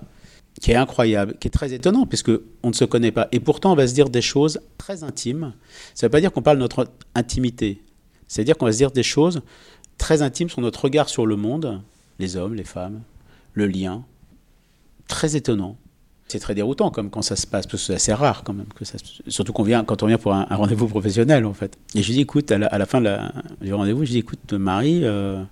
qui 0.61 0.69
est 0.69 0.75
incroyable, 0.75 1.35
qui 1.39 1.47
est 1.47 1.51
très 1.51 1.73
étonnant, 1.73 2.05
puisque 2.05 2.31
on 2.61 2.67
ne 2.67 2.73
se 2.73 2.85
connaît 2.85 3.11
pas. 3.11 3.27
Et 3.31 3.39
pourtant, 3.39 3.71
on 3.71 3.75
va 3.75 3.87
se 3.87 3.95
dire 3.95 4.11
des 4.11 4.21
choses 4.21 4.61
très 4.77 5.03
intimes. 5.03 5.53
Ça 5.95 6.05
ne 6.05 6.09
veut 6.09 6.11
pas 6.11 6.21
dire 6.21 6.31
qu'on 6.31 6.43
parle 6.43 6.57
de 6.57 6.61
notre 6.61 6.91
intimité. 7.15 7.81
C'est-à-dire 8.27 8.55
qu'on 8.55 8.65
va 8.67 8.71
se 8.71 8.77
dire 8.77 8.91
des 8.91 9.01
choses 9.01 9.41
très 9.97 10.21
intimes 10.21 10.49
sur 10.49 10.61
notre 10.61 10.83
regard 10.83 11.09
sur 11.09 11.25
le 11.25 11.37
monde, 11.37 11.81
les 12.19 12.37
hommes, 12.37 12.53
les 12.53 12.65
femmes, 12.65 13.01
le 13.53 13.65
lien. 13.65 14.03
Très 15.07 15.35
étonnant. 15.35 15.75
C'est 16.29 16.39
très 16.39 16.55
déroutant 16.55 16.91
comme 16.91 17.09
quand 17.09 17.23
ça 17.23 17.35
se 17.35 17.47
passe, 17.47 17.65
parce 17.65 17.83
que 17.83 17.87
c'est 17.87 17.95
assez 17.95 18.13
rare 18.13 18.43
quand 18.43 18.53
même. 18.53 18.67
Que 18.75 18.85
ça, 18.85 18.97
surtout 19.27 19.51
qu'on 19.51 19.63
vient, 19.63 19.83
quand 19.83 20.03
on 20.03 20.07
vient 20.07 20.17
pour 20.17 20.33
un, 20.33 20.45
rendez-vous 20.45 20.87
professionnel 20.87 21.45
en 21.45 21.53
fait. 21.53 21.77
Et 21.95 22.01
je 22.01 22.07
lui 22.07 22.13
dis, 22.13 22.21
écoute, 22.21 22.51
à 22.51 22.57
la, 22.57 22.67
à 22.67 22.77
la 22.77 22.85
fin 22.85 23.01
du 23.61 23.73
rendez-vous, 23.73 24.05
je 24.05 24.11
dis, 24.11 24.19
écoute, 24.19 24.53
Marie, 24.53 25.01
euh, 25.03 25.43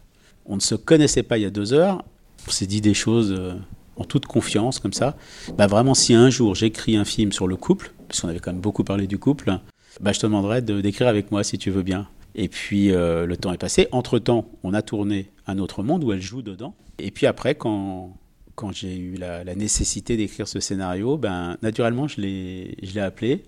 on 0.45 0.55
ne 0.55 0.61
se 0.61 0.75
connaissait 0.75 1.23
pas 1.23 1.37
il 1.37 1.41
y 1.41 1.45
a 1.45 1.49
deux 1.49 1.73
heures, 1.73 2.03
on 2.47 2.51
s'est 2.51 2.67
dit 2.67 2.81
des 2.81 2.93
choses 2.93 3.33
euh, 3.37 3.53
en 3.97 4.03
toute 4.03 4.25
confiance 4.25 4.79
comme 4.79 4.93
ça. 4.93 5.17
Bah 5.57 5.67
vraiment, 5.67 5.93
si 5.93 6.13
un 6.13 6.29
jour 6.29 6.55
j'écris 6.55 6.95
un 6.95 7.05
film 7.05 7.31
sur 7.31 7.47
le 7.47 7.55
couple, 7.55 7.91
parce 8.07 8.21
qu'on 8.21 8.29
avait 8.29 8.39
quand 8.39 8.51
même 8.51 8.61
beaucoup 8.61 8.83
parlé 8.83 9.07
du 9.07 9.17
couple, 9.17 9.59
bah, 9.99 10.11
je 10.13 10.19
te 10.19 10.25
demanderais 10.25 10.61
de, 10.61 10.81
d'écrire 10.81 11.07
avec 11.07 11.31
moi 11.31 11.43
si 11.43 11.57
tu 11.57 11.71
veux 11.71 11.83
bien. 11.83 12.07
Et 12.35 12.47
puis 12.49 12.91
euh, 12.91 13.25
le 13.25 13.35
temps 13.35 13.51
est 13.51 13.57
passé. 13.57 13.87
Entre-temps, 13.91 14.45
on 14.63 14.73
a 14.73 14.81
tourné 14.81 15.31
Un 15.47 15.57
autre 15.59 15.81
monde 15.81 16.03
où 16.03 16.11
elle 16.11 16.21
joue 16.21 16.41
dedans. 16.41 16.75
Et 16.99 17.11
puis 17.11 17.25
après, 17.25 17.55
quand, 17.55 18.15
quand 18.57 18.73
j'ai 18.73 18.97
eu 18.97 19.15
la, 19.17 19.43
nécessité 19.55 20.17
d'écrire 20.17 20.47
ce 20.47 20.59
scénario, 20.59 21.15
ben, 21.15 21.57
naturellement, 21.61 22.07
je 22.07 22.19
l'ai, 22.19 22.99
appelée. 22.99 23.43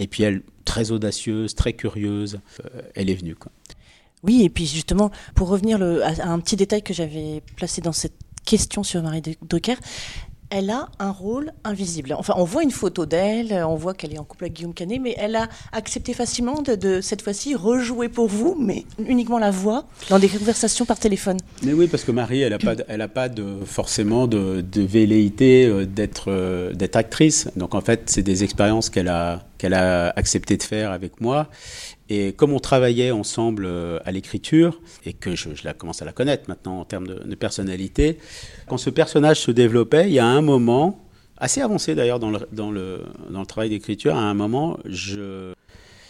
Et 0.00 0.08
puis 0.08 0.24
elle, 0.24 0.42
très 0.64 0.90
audacieuse, 0.90 1.54
très 1.54 1.74
curieuse, 1.74 2.40
euh, 2.64 2.82
elle 2.96 3.08
est 3.08 3.14
venue. 3.14 3.36
Quoi. 3.36 3.52
Oui, 4.24 4.42
et 4.42 4.50
puis 4.50 4.66
justement, 4.66 5.12
pour 5.36 5.48
revenir 5.48 5.80
à, 5.80 6.28
un 6.28 6.40
petit 6.40 6.56
détail 6.56 6.82
que 6.82 6.92
j'avais 6.92 7.40
placé 7.54 7.80
dans 7.82 7.92
cette 7.92 8.16
question 8.44 8.82
sur 8.82 9.00
Marie 9.00 9.22
Drucker, 9.42 9.76
elle 10.52 10.68
a 10.68 10.88
un 10.98 11.10
rôle 11.10 11.50
invisible. 11.64 12.14
Enfin, 12.18 12.34
on 12.36 12.44
voit 12.44 12.62
une 12.62 12.70
photo 12.70 13.06
d'elle, 13.06 13.64
on 13.66 13.74
voit 13.74 13.94
qu'elle 13.94 14.12
est 14.12 14.18
en 14.18 14.24
couple 14.24 14.44
avec 14.44 14.52
Guillaume 14.52 14.74
Canet, 14.74 15.00
mais 15.00 15.14
elle 15.18 15.34
a 15.34 15.48
accepté 15.72 16.12
facilement 16.12 16.60
de, 16.60 16.74
de, 16.74 17.00
cette 17.00 17.22
fois-ci 17.22 17.54
rejouer 17.54 18.10
pour 18.10 18.28
vous, 18.28 18.54
mais 18.60 18.84
uniquement 18.98 19.38
la 19.38 19.50
voix 19.50 19.86
dans 20.10 20.18
des 20.18 20.28
conversations 20.28 20.84
par 20.84 20.98
téléphone. 20.98 21.38
Mais 21.62 21.72
oui, 21.72 21.88
parce 21.88 22.04
que 22.04 22.12
Marie, 22.12 22.42
elle 22.42 22.50
n'a 22.52 22.58
pas, 22.58 22.74
elle 22.86 23.00
a 23.00 23.08
pas 23.08 23.30
de, 23.30 23.64
forcément 23.64 24.26
de, 24.26 24.60
de 24.60 24.82
velléité 24.82 25.64
euh, 25.64 25.86
d'être 25.86 26.26
euh, 26.28 26.74
d'être 26.74 26.96
actrice. 26.96 27.48
Donc 27.56 27.74
en 27.74 27.80
fait, 27.80 28.02
c'est 28.06 28.22
des 28.22 28.44
expériences 28.44 28.90
qu'elle 28.90 29.08
a 29.08 29.40
qu'elle 29.62 29.74
a 29.74 30.12
accepté 30.16 30.56
de 30.56 30.62
faire 30.64 30.90
avec 30.90 31.20
moi. 31.20 31.48
Et 32.08 32.32
comme 32.32 32.52
on 32.52 32.58
travaillait 32.58 33.12
ensemble 33.12 33.64
euh, 33.64 34.00
à 34.04 34.10
l'écriture, 34.10 34.80
et 35.06 35.12
que 35.12 35.36
je, 35.36 35.54
je, 35.54 35.62
la 35.62 35.72
commence 35.72 36.02
à 36.02 36.04
la 36.04 36.10
connaître 36.10 36.46
maintenant 36.48 36.80
en 36.80 36.84
termes 36.84 37.06
de, 37.06 37.14
de, 37.14 37.34
personnalité, 37.36 38.18
quand 38.66 38.76
ce 38.76 38.90
personnage 38.90 39.38
se 39.38 39.52
développait, 39.52 40.08
il 40.08 40.14
y 40.14 40.18
a 40.18 40.26
un 40.26 40.40
moment, 40.40 40.98
assez 41.38 41.60
avancé 41.60 41.94
d'ailleurs 41.94 42.18
dans 42.18 42.32
le, 42.32 42.40
dans, 42.50 42.72
le, 42.72 43.04
dans 43.30 43.38
le 43.38 43.46
travail 43.46 43.70
d'écriture, 43.70 44.16
à 44.16 44.22
un 44.22 44.34
moment, 44.34 44.80
je, 44.84 45.52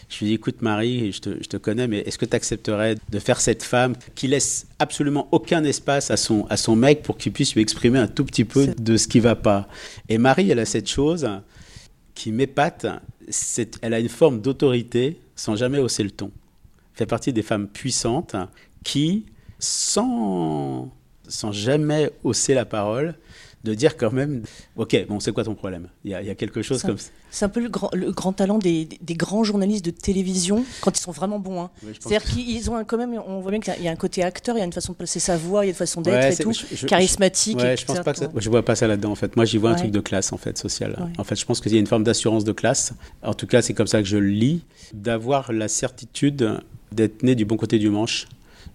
je 0.09 0.19
lui 0.21 0.27
dis, 0.29 0.33
écoute 0.33 0.63
Marie, 0.63 1.13
je 1.13 1.21
te, 1.21 1.43
je 1.43 1.49
te 1.51 1.59
connais, 1.59 1.89
mais 1.89 1.99
est-ce 1.99 2.17
que 2.17 2.25
tu 2.25 2.35
accepterais 2.35 2.95
de 3.11 3.19
faire 3.19 3.39
cette 3.39 3.63
femme 3.63 3.97
qui 4.15 4.29
laisse 4.29 4.67
absolument 4.79 5.29
aucun 5.31 5.63
espace 5.63 6.11
à 6.11 6.17
son, 6.17 6.47
à 6.49 6.57
son 6.57 6.75
mec 6.75 7.03
pour 7.03 7.19
qu'il 7.19 7.33
puisse 7.33 7.55
lui 7.55 7.61
exprimer 7.61 7.99
un 7.99 8.09
tout 8.09 8.25
petit 8.25 8.47
peu 8.47 8.69
de 8.69 8.97
ce 8.97 9.09
qui 9.09 9.21
va 9.21 9.35
pas? 9.35 9.69
Et 10.09 10.17
Marie, 10.17 10.51
elle 10.51 10.59
a 10.59 10.65
cette 10.65 10.89
chose 10.89 11.29
qui 12.15 12.33
m'épate, 12.33 12.87
elle 13.83 13.95
a 13.95 14.01
une 14.01 14.09
forme 14.09 14.41
d'autorité 14.41 15.19
sans 15.37 15.57
jamais 15.57 15.79
hausser 15.79 16.03
le 16.03 16.11
ton. 16.11 16.31
Fait 16.95 17.07
partie 17.07 17.33
des 17.33 17.43
femmes 17.43 17.69
puissantes 17.69 18.37
qui, 18.85 19.25
sans, 19.59 20.91
sans 21.29 21.53
jamais 21.53 22.11
hausser 22.25 22.55
la 22.55 22.65
parole, 22.65 23.15
de 23.65 23.75
dire 23.75 23.97
quand 23.97 24.13
même, 24.13 24.43
ok, 24.77 25.07
bon, 25.09 25.21
c'est 25.21 25.33
quoi 25.33 25.45
ton 25.45 25.55
problème? 25.55 25.89
Il 26.05 26.11
y, 26.11 26.15
a, 26.15 26.21
il 26.21 26.27
y, 26.27 26.31
a, 26.31 26.35
quelque 26.35 26.63
chose 26.63 26.83
comme 26.83 26.99
ça. 26.99 27.11
C'est 27.31 27.45
un 27.45 27.49
peu 27.49 27.61
le 27.61 27.69
grand, 27.69 27.91
le 27.95 28.11
grand 28.11 28.33
talent 28.33 28.59
des, 28.59 28.89
grands 29.11 29.45
journalistes 29.45 29.85
de 29.85 29.91
télévision 29.91 30.65
quand 30.81 30.99
ils 30.99 31.01
sont 31.01 31.13
vraiment 31.13 31.39
bons. 31.39 31.63
Hein. 31.63 31.71
Oui, 31.85 31.93
C'est-à-dire 31.99 32.25
que... 32.25 32.31
qu'ils 32.31 32.71
ont 32.71 32.77
un, 32.77 32.85
quand 32.85 32.99
même, 32.99 33.21
on 33.27 33.41
voit 33.41 33.53
bien 33.53 33.61
qu'il 33.61 33.83
y 33.83 33.89
a 33.89 33.93
un 33.93 33.97
côté 33.97 34.23
acteur, 34.25 34.57
il 34.57 34.59
y 34.59 34.63
a 34.63 34.65
une 34.65 34.73
façon 34.73 34.93
de 34.93 34.99
placer 34.99 35.21
sa 35.21 35.37
voix, 35.37 35.65
il 35.65 35.69
y 35.69 35.71
a 35.71 35.73
une 35.73 35.77
façon 35.77 36.01
d'être 36.01 36.15
ouais, 36.15 36.35
et 36.35 36.37
tout, 36.37 36.53
je, 36.53 36.75
je, 36.75 36.87
charismatique. 36.87 37.59
Ouais, 37.59 37.77
je 37.77 37.85
pense 37.85 38.01
pas 38.01 38.13
que 38.13 38.19
ça, 38.19 38.31
je 38.35 38.51
vois 38.51 38.65
pas 38.65 38.75
ça 38.75 38.87
là-dedans 38.87 39.13
en 39.13 39.17
fait. 39.17 39.37
Moi, 39.37 39.45
j'y 39.45 39.59
vois 39.59 39.71
un 39.71 39.75
truc 39.77 39.93
de 39.93 40.01
classe 40.01 40.33
en 40.33 40.39
fait, 40.39 40.59
social. 40.59 40.97
Ouais. 40.99 41.13
En 41.19 41.25
fait, 41.25 41.37
je 41.37 41.47
pense 41.47 41.61
qu'il 41.61 41.73
y 41.73 41.77
a 41.77 41.81
une 41.81 41.87
forme 41.87 42.05
d'assurance 42.05 42.45
de 42.45 42.53
classe. 42.53 42.95
En 43.23 43.35
tout 43.35 43.47
cas, 43.47 43.63
c'est 43.63 43.75
comme 43.75 43.87
ça 43.87 44.03
que 44.03 44.09
je 44.09 44.17
le 44.17 44.29
lis, 44.29 44.65
d'avoir 44.93 45.53
la 45.53 45.69
certitude 45.69 46.61
d'être 46.91 47.23
né 47.23 47.35
du 47.35 47.45
bon 47.45 47.57
côté 47.57 47.79
du 47.79 47.91
manche 47.91 48.27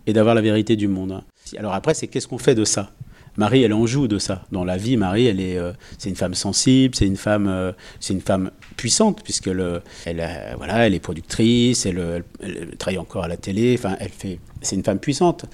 et 0.06 0.14
d'avoir 0.14 0.34
la 0.34 0.42
vérité 0.42 0.76
du 0.76 0.88
monde. 0.88 1.22
Alors 1.58 1.74
après, 1.74 1.94
c'est 1.94 2.08
qu'est-ce 2.08 2.28
qu'on 2.28 2.38
fait 2.38 2.56
de 2.56 2.64
ça? 2.64 2.92
Marie, 3.38 3.62
elle 3.62 3.74
en 3.74 3.86
joue 3.86 4.08
de 4.08 4.18
ça. 4.18 4.44
Dans 4.52 4.66
la 4.66 4.78
vie, 4.78 4.98
Marie, 4.98 5.28
elle 5.28 5.40
est, 5.40 5.58
euh, 5.58 5.72
c'est 6.00 6.10
une 6.10 6.16
femme 6.16 6.34
sensible, 6.34 6.96
c'est 6.96 7.06
une 7.06 7.18
femme, 7.18 7.48
euh, 7.48 7.72
c'est 8.00 8.14
une 8.14 8.22
femme 8.22 8.52
puissante 8.76 9.22
puisque 9.24 9.46
le, 9.46 9.82
elle, 10.06 10.20
euh, 10.20 10.56
voilà, 10.58 10.88
elle 10.88 10.96
est 10.96 11.00
productrice, 11.00 11.86
elle, 11.86 12.24
elle, 12.42 12.58
elle, 12.62 12.78
travaille 12.78 12.98
encore 12.98 13.24
à 13.24 13.28
la 13.28 13.38
télé. 13.38 13.76
Enfin, 13.78 13.96
elle 14.00 14.10
fait, 14.10 14.40
c'est 14.62 14.76
une 14.76 14.84
femme 14.84 15.00
puissante, 15.00 15.46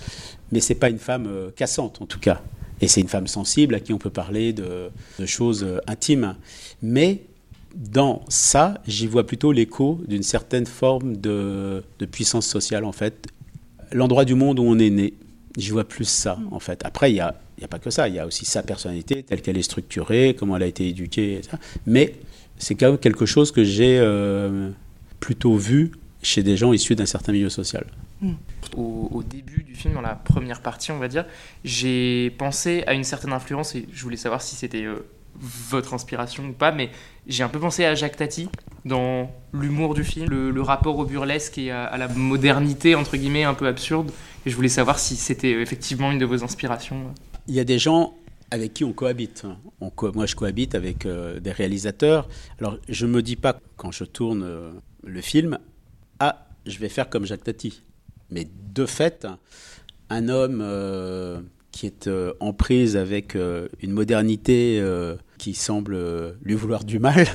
mais 0.53 0.61
c'est 0.61 0.75
pas 0.75 0.89
une 0.89 0.99
femme 0.99 1.29
cassante 1.55 2.01
en 2.01 2.05
tout 2.05 2.19
cas. 2.19 2.41
Et 2.79 2.87
c'est 2.87 3.01
une 3.01 3.09
femme 3.09 3.27
sensible 3.27 3.75
à 3.75 3.79
qui 3.79 3.93
on 3.93 3.97
peut 3.97 4.09
parler 4.09 4.53
de, 4.53 4.89
de 5.19 5.25
choses 5.25 5.65
intimes. 5.87 6.35
Mais 6.81 7.21
dans 7.75 8.23
ça, 8.29 8.81
j'y 8.87 9.07
vois 9.07 9.25
plutôt 9.25 9.51
l'écho 9.51 9.99
d'une 10.07 10.23
certaine 10.23 10.65
forme 10.65 11.17
de, 11.17 11.83
de, 11.99 12.05
puissance 12.05 12.45
sociale, 12.45 12.85
en 12.85 12.91
fait. 12.91 13.27
L'endroit 13.91 14.25
du 14.25 14.35
monde 14.35 14.59
où 14.59 14.63
on 14.63 14.77
est 14.79 14.89
né, 14.89 15.13
j'y 15.57 15.71
vois 15.71 15.83
plus 15.83 16.05
ça, 16.05 16.37
en 16.51 16.59
fait. 16.59 16.81
Après, 16.85 17.11
il 17.11 17.15
n'y 17.15 17.19
a, 17.19 17.35
y 17.61 17.63
a 17.63 17.67
pas 17.67 17.79
que 17.79 17.89
ça, 17.89 18.07
il 18.07 18.15
y 18.15 18.19
a 18.19 18.25
aussi 18.25 18.45
sa 18.45 18.63
personnalité, 18.63 19.23
telle 19.23 19.41
qu'elle 19.41 19.57
est 19.57 19.63
structurée, 19.63 20.35
comment 20.37 20.57
elle 20.57 20.63
a 20.63 20.67
été 20.67 20.87
éduquée, 20.87 21.41
mais 21.85 22.15
c'est 22.57 22.75
quand 22.75 22.87
même 22.87 22.97
quelque 22.97 23.25
chose 23.25 23.51
que 23.51 23.63
j'ai 23.63 23.99
euh, 23.99 24.69
plutôt 25.19 25.55
vu 25.55 25.91
chez 26.21 26.43
des 26.43 26.55
gens 26.55 26.71
issus 26.73 26.95
d'un 26.95 27.05
certain 27.05 27.31
milieu 27.31 27.49
social. 27.49 27.85
Hmm. 28.21 28.33
Au, 28.77 29.09
au, 29.11 29.23
début 29.23 29.63
du 29.63 29.75
film, 29.75 29.93
dans 29.93 30.01
la 30.01 30.15
première 30.15 30.61
partie, 30.61 30.91
on 30.91 30.97
va 30.97 31.07
dire, 31.07 31.25
j'ai 31.65 32.31
pensé 32.37 32.83
à 32.87 32.93
une 32.93 33.03
certaine 33.03 33.33
influence 33.33 33.75
et 33.75 33.87
je 33.91 34.03
voulais 34.03 34.17
savoir 34.17 34.41
si 34.41 34.55
c'était 34.55 34.85
euh, 34.85 35.05
votre 35.35 35.93
inspiration 35.93 36.45
ou 36.45 36.53
pas, 36.53 36.71
mais 36.71 36.89
j'ai 37.27 37.43
un 37.43 37.49
peu 37.49 37.59
pensé 37.59 37.85
à 37.85 37.95
Jacques 37.95 38.17
Tati 38.17 38.49
dans 38.85 39.31
l'humour 39.53 39.93
du 39.93 40.03
film, 40.03 40.29
le, 40.29 40.61
rapport 40.61 40.97
au 40.97 41.05
burlesque 41.05 41.57
et 41.57 41.71
à, 41.71 41.97
la 41.97 42.07
modernité, 42.07 42.95
entre 42.95 43.17
guillemets, 43.17 43.43
un 43.43 43.53
peu 43.53 43.67
absurde. 43.67 44.11
Et 44.45 44.49
je 44.49 44.55
voulais 44.55 44.69
savoir 44.69 44.99
si 44.99 45.15
c'était 45.15 45.51
effectivement 45.51 46.11
une 46.11 46.19
de 46.19 46.25
vos 46.25 46.43
inspirations. 46.43 47.13
Il 47.47 47.55
y 47.55 47.59
a 47.59 47.63
des 47.63 47.79
gens 47.79 48.15
avec 48.51 48.73
qui 48.73 48.83
on 48.83 48.93
cohabite. 48.93 49.45
On 49.81 49.91
moi, 50.13 50.25
je 50.27 50.35
cohabite 50.35 50.75
avec 50.75 51.05
euh, 51.05 51.39
des 51.39 51.51
réalisateurs. 51.51 52.29
Alors, 52.59 52.77
je 52.87 53.05
ne 53.07 53.11
me 53.11 53.21
dis 53.21 53.35
pas, 53.35 53.59
quand 53.77 53.91
je 53.91 54.03
tourne 54.03 54.43
euh, 54.43 54.71
le 55.03 55.21
film, 55.21 55.57
ah, 56.19 56.47
je 56.67 56.77
vais 56.77 56.89
faire 56.89 57.09
comme 57.09 57.25
Jacques 57.25 57.43
Tati. 57.43 57.81
Mais 58.29 58.47
de 58.73 58.85
fait, 58.85 59.27
un 60.09 60.29
homme 60.29 60.59
euh, 60.61 61.41
qui 61.71 61.87
est 61.87 62.09
en 62.39 62.53
prise 62.53 62.95
avec 62.95 63.35
une 63.35 63.91
modernité 63.91 64.81
qui 65.39 65.55
semble 65.55 66.37
lui 66.43 66.53
vouloir 66.53 66.83
du 66.83 66.99
mal, 66.99 67.25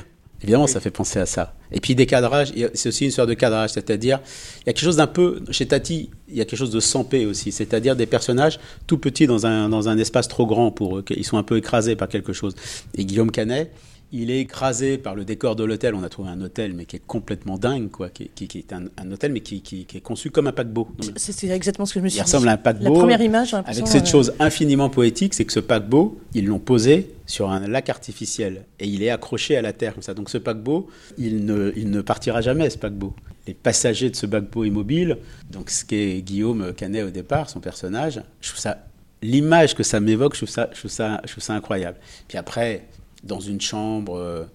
évidemment, 0.41 0.67
ça 0.67 0.79
fait 0.79 0.91
penser 0.91 1.19
à 1.19 1.25
ça. 1.25 1.55
Et 1.71 1.79
puis 1.79 1.95
des 1.95 2.05
cadrages, 2.05 2.51
c'est 2.73 2.89
aussi 2.89 3.05
une 3.05 3.11
sorte 3.11 3.29
de 3.29 3.33
cadrage, 3.33 3.71
c'est-à-dire, 3.71 4.19
il 4.61 4.67
y 4.67 4.69
a 4.69 4.73
quelque 4.73 4.83
chose 4.83 4.97
d'un 4.97 5.07
peu, 5.07 5.41
chez 5.51 5.67
Tati, 5.67 6.09
il 6.27 6.37
y 6.37 6.41
a 6.41 6.45
quelque 6.45 6.59
chose 6.59 6.71
de 6.71 6.79
sampé 6.79 7.25
aussi, 7.25 7.51
c'est-à-dire 7.51 7.95
des 7.95 8.05
personnages 8.05 8.59
tout 8.87 8.97
petits 8.97 9.27
dans 9.27 9.45
un, 9.45 9.69
dans 9.69 9.89
un 9.89 9.97
espace 9.97 10.27
trop 10.27 10.45
grand 10.45 10.71
pour 10.71 10.97
eux, 10.97 11.05
ils 11.09 11.25
sont 11.25 11.37
un 11.37 11.43
peu 11.43 11.57
écrasés 11.57 11.95
par 11.95 12.07
quelque 12.07 12.33
chose. 12.33 12.55
Et 12.95 13.05
Guillaume 13.05 13.31
Canet, 13.31 13.71
il 14.11 14.31
est 14.31 14.39
écrasé 14.39 14.97
par 14.97 15.15
le 15.15 15.25
décor 15.25 15.55
de 15.55 15.63
l'hôtel. 15.63 15.93
On 15.93 16.03
a 16.03 16.09
trouvé 16.09 16.29
un 16.29 16.41
hôtel, 16.41 16.73
mais 16.73 16.85
qui 16.85 16.95
est 16.95 17.01
complètement 17.05 17.57
dingue, 17.57 17.89
quoi. 17.89 18.09
Qui, 18.09 18.29
est 18.37 18.73
un, 18.73 19.11
hôtel, 19.11 19.31
mais 19.31 19.41
qui, 19.41 19.85
est 19.93 20.01
conçu 20.01 20.31
comme 20.31 20.47
un 20.47 20.51
paquebot. 20.51 20.87
C'est 21.15 21.47
exactement 21.47 21.85
ce 21.85 21.93
que 21.93 21.99
je 21.99 22.03
me 22.03 22.09
suis 22.09 22.17
dit. 22.17 22.21
Il 22.21 22.23
ressemble 22.23 22.49
à 22.49 22.53
un 22.53 22.57
paquebot. 22.57 22.85
La 22.85 22.91
première 22.91 23.21
image, 23.21 23.53
avec 23.53 23.87
cette 23.87 24.07
chose 24.07 24.33
infiniment 24.39 24.89
poétique, 24.89 25.33
c'est 25.33 25.45
que 25.45 25.53
ce 25.53 25.59
paquebot, 25.59 26.19
ils 26.33 26.45
l'ont 26.45 26.59
posé 26.59 27.13
sur 27.25 27.51
un 27.51 27.67
lac 27.67 27.89
artificiel 27.89 28.65
et 28.79 28.87
il 28.87 29.03
est 29.03 29.11
accroché 29.11 29.55
à 29.55 29.61
la 29.61 29.73
terre 29.73 29.93
comme 29.93 30.03
ça. 30.03 30.15
Donc 30.15 30.29
ce 30.29 30.39
paquebot, 30.39 30.87
il 31.17 31.45
ne, 31.45 31.71
il 31.75 31.91
ne 31.91 32.01
partira 32.01 32.41
jamais, 32.41 32.69
ce 32.69 32.77
paquebot. 32.77 33.13
Les 33.45 33.53
passagers 33.53 34.09
de 34.09 34.15
ce 34.15 34.25
paquebot 34.25 34.63
immobile, 34.63 35.17
donc 35.51 35.69
ce 35.69 35.85
qu'est 35.85 36.21
Guillaume 36.21 36.73
Canet 36.73 37.03
au 37.03 37.11
départ, 37.11 37.49
son 37.49 37.59
personnage, 37.59 38.21
je 38.41 38.49
trouve 38.49 38.59
ça 38.59 38.79
l'image 39.21 39.75
que 39.75 39.83
ça 39.83 39.99
m'évoque, 39.99 40.33
je, 40.33 40.39
trouve 40.39 40.49
ça, 40.49 40.69
je, 40.73 40.79
trouve 40.79 40.91
ça, 40.91 41.21
je 41.25 41.31
trouve 41.31 41.43
ça 41.43 41.53
incroyable. 41.53 41.97
Puis 42.27 42.37
après, 42.37 42.85
dans 43.23 43.39
une 43.39 43.61
chambre 43.61 44.17
euh, 44.17 44.45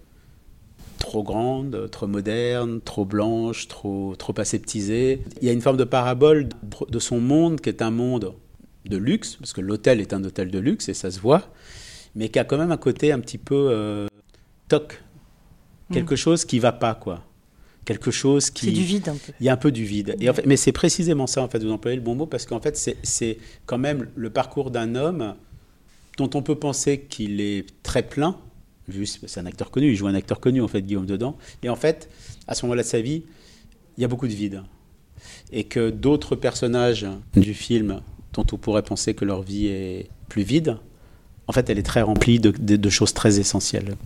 trop 0.99 1.23
grande, 1.23 1.91
trop 1.91 2.07
moderne, 2.07 2.81
trop 2.81 3.05
blanche, 3.05 3.69
trop, 3.69 4.15
trop 4.17 4.35
aseptisée. 4.39 5.23
Il 5.41 5.47
y 5.47 5.51
a 5.51 5.53
une 5.53 5.61
forme 5.61 5.77
de 5.77 5.85
parabole 5.85 6.49
de 6.89 6.99
son 6.99 7.21
monde 7.21 7.61
qui 7.61 7.69
est 7.69 7.83
un 7.83 7.91
monde 7.91 8.35
de 8.87 8.97
luxe, 8.97 9.37
parce 9.37 9.53
que 9.53 9.61
l'hôtel 9.61 10.01
est 10.01 10.13
un 10.13 10.23
hôtel 10.25 10.51
de 10.51 10.59
luxe 10.59 10.89
et 10.89 10.95
ça 10.95 11.11
se 11.11 11.21
voit, 11.21 11.51
mais 12.15 12.29
qui 12.29 12.39
a 12.39 12.45
quand 12.45 12.59
même 12.59 12.73
un 12.73 12.77
côté 12.77 13.13
un 13.13 13.21
petit 13.21 13.39
peu 13.39 13.69
euh, 13.71 14.07
toc, 14.69 15.03
quelque 15.93 16.15
mm. 16.15 16.19
chose 16.19 16.45
qui 16.45 16.59
va 16.59 16.73
pas 16.73 16.95
quoi. 16.95 17.23
Quelque 17.85 18.11
chose 18.11 18.49
qui. 18.49 18.67
C'est 18.67 18.73
du 18.73 18.83
vide 18.83 19.09
un 19.11 19.17
peu. 19.17 19.33
Il 19.41 19.47
y 19.47 19.49
a 19.51 19.53
un 19.53 19.59
peu 19.59 19.71
du 19.71 19.85
vide. 19.85 20.17
Et 20.19 20.31
en 20.31 20.33
fait, 20.33 20.47
mais 20.47 20.57
c'est 20.57 20.73
précisément 20.73 21.27
ça, 21.27 21.43
en 21.43 21.49
fait, 21.49 21.63
vous 21.63 21.71
employez 21.71 21.97
le 21.97 22.03
bon 22.03 22.15
mot, 22.15 22.25
parce 22.25 22.47
qu'en 22.47 22.61
fait, 22.61 22.97
c'est 23.03 23.39
quand 23.67 23.77
même 23.77 24.09
le 24.17 24.31
parcours 24.31 24.71
d'un 24.71 24.95
homme 24.95 25.35
dont 26.17 26.31
on 26.35 26.43
peut 26.43 26.55
penser 26.55 27.01
qu'il 27.01 27.41
est 27.43 27.67
très 27.83 28.03
plein, 28.03 28.39
c'est 29.27 29.41
un 29.41 29.47
acteur 29.47 29.71
connu, 29.71 29.91
il 29.91 29.97
joue 29.97 30.07
un 30.07 30.15
acteur 30.15 30.41
connu 30.41 30.61
en 30.61 30.69
fait, 30.69 30.83
Guillaume 30.83 31.07
dedans. 31.07 31.37
Et 31.63 31.69
en 31.69 31.77
fait, 31.77 32.09
à 32.47 32.55
ce 32.55 32.65
moment-là 32.67 32.83
de 32.83 32.89
sa 32.89 33.01
vie, 33.01 33.25
il 33.97 34.01
y 34.01 34.05
a 34.05 34.09
beaucoup 34.09 34.29
de 34.29 34.33
vide. 34.33 34.63
Et 35.53 35.65
que 35.65 35.91
d'autres 35.91 36.37
personnages 36.37 37.07
du 37.35 37.55
film, 37.55 38.01
dont 38.33 38.47
on 38.53 38.57
pourrait 38.57 38.83
penser 38.83 39.15
que 39.15 39.25
leur 39.25 39.43
vie 39.43 39.67
est 39.69 40.09
plus 40.29 40.43
vide, 40.43 40.79
en 41.47 41.53
fait, 41.53 41.71
elle 41.71 41.79
est 41.79 41.85
très 41.85 42.03
remplie 42.03 42.41
de 42.41 42.91
choses 42.91 43.15
très 43.15 43.39
essentielles. 43.39 43.97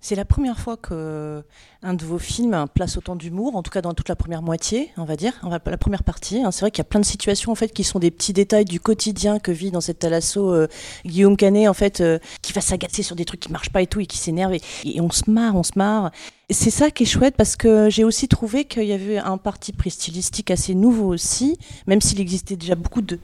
C'est 0.00 0.14
la 0.14 0.24
première 0.24 0.58
fois 0.58 0.76
que 0.76 1.42
un 1.82 1.94
de 1.94 2.04
vos 2.04 2.18
films 2.18 2.66
place 2.74 2.98
autant 2.98 3.16
d'humour, 3.16 3.56
en 3.56 3.62
tout 3.62 3.70
cas 3.70 3.80
dans 3.80 3.94
toute 3.94 4.08
la 4.08 4.16
première 4.16 4.42
moitié, 4.42 4.90
on 4.98 5.04
va 5.04 5.16
dire, 5.16 5.32
la 5.48 5.78
première 5.78 6.04
partie. 6.04 6.42
Hein. 6.42 6.50
C'est 6.50 6.60
vrai 6.60 6.70
qu'il 6.70 6.80
y 6.80 6.86
a 6.86 6.88
plein 6.88 7.00
de 7.00 7.06
situations 7.06 7.52
en 7.52 7.54
fait 7.54 7.72
qui 7.72 7.84
sont 7.84 7.98
des 7.98 8.10
petits 8.10 8.34
détails 8.34 8.66
du 8.66 8.80
quotidien 8.80 9.38
que 9.38 9.50
vit 9.50 9.70
dans 9.70 9.80
cette 9.80 10.00
Talasso 10.00 10.52
euh, 10.52 10.68
Guillaume 11.06 11.36
Canet 11.36 11.68
en 11.68 11.74
fait, 11.74 12.00
euh, 12.00 12.18
qui 12.42 12.52
va 12.52 12.60
s'agacer 12.60 13.02
sur 13.02 13.16
des 13.16 13.24
trucs 13.24 13.40
qui 13.40 13.52
marchent 13.52 13.70
pas 13.70 13.80
et 13.80 13.86
tout 13.86 14.00
et 14.00 14.06
qui 14.06 14.18
s'énerve 14.18 14.54
et, 14.54 15.00
on 15.00 15.10
se 15.10 15.30
marre, 15.30 15.56
on 15.56 15.62
se 15.62 15.72
marre. 15.76 16.10
C'est 16.52 16.70
ça 16.70 16.90
qui 16.90 17.04
est 17.04 17.06
chouette 17.06 17.36
parce 17.36 17.54
que 17.54 17.88
j'ai 17.90 18.02
aussi 18.02 18.26
trouvé 18.26 18.64
qu'il 18.64 18.82
y 18.82 18.92
avait 18.92 19.18
un 19.18 19.38
parti 19.38 19.72
pris 19.72 19.90
stylistique 19.90 20.50
assez 20.50 20.74
nouveau 20.74 21.06
aussi, 21.06 21.56
même 21.86 22.00
s'il 22.00 22.20
existait 22.20 22.56
déjà 22.56 22.74
beaucoup 22.74 23.02
de 23.02 23.20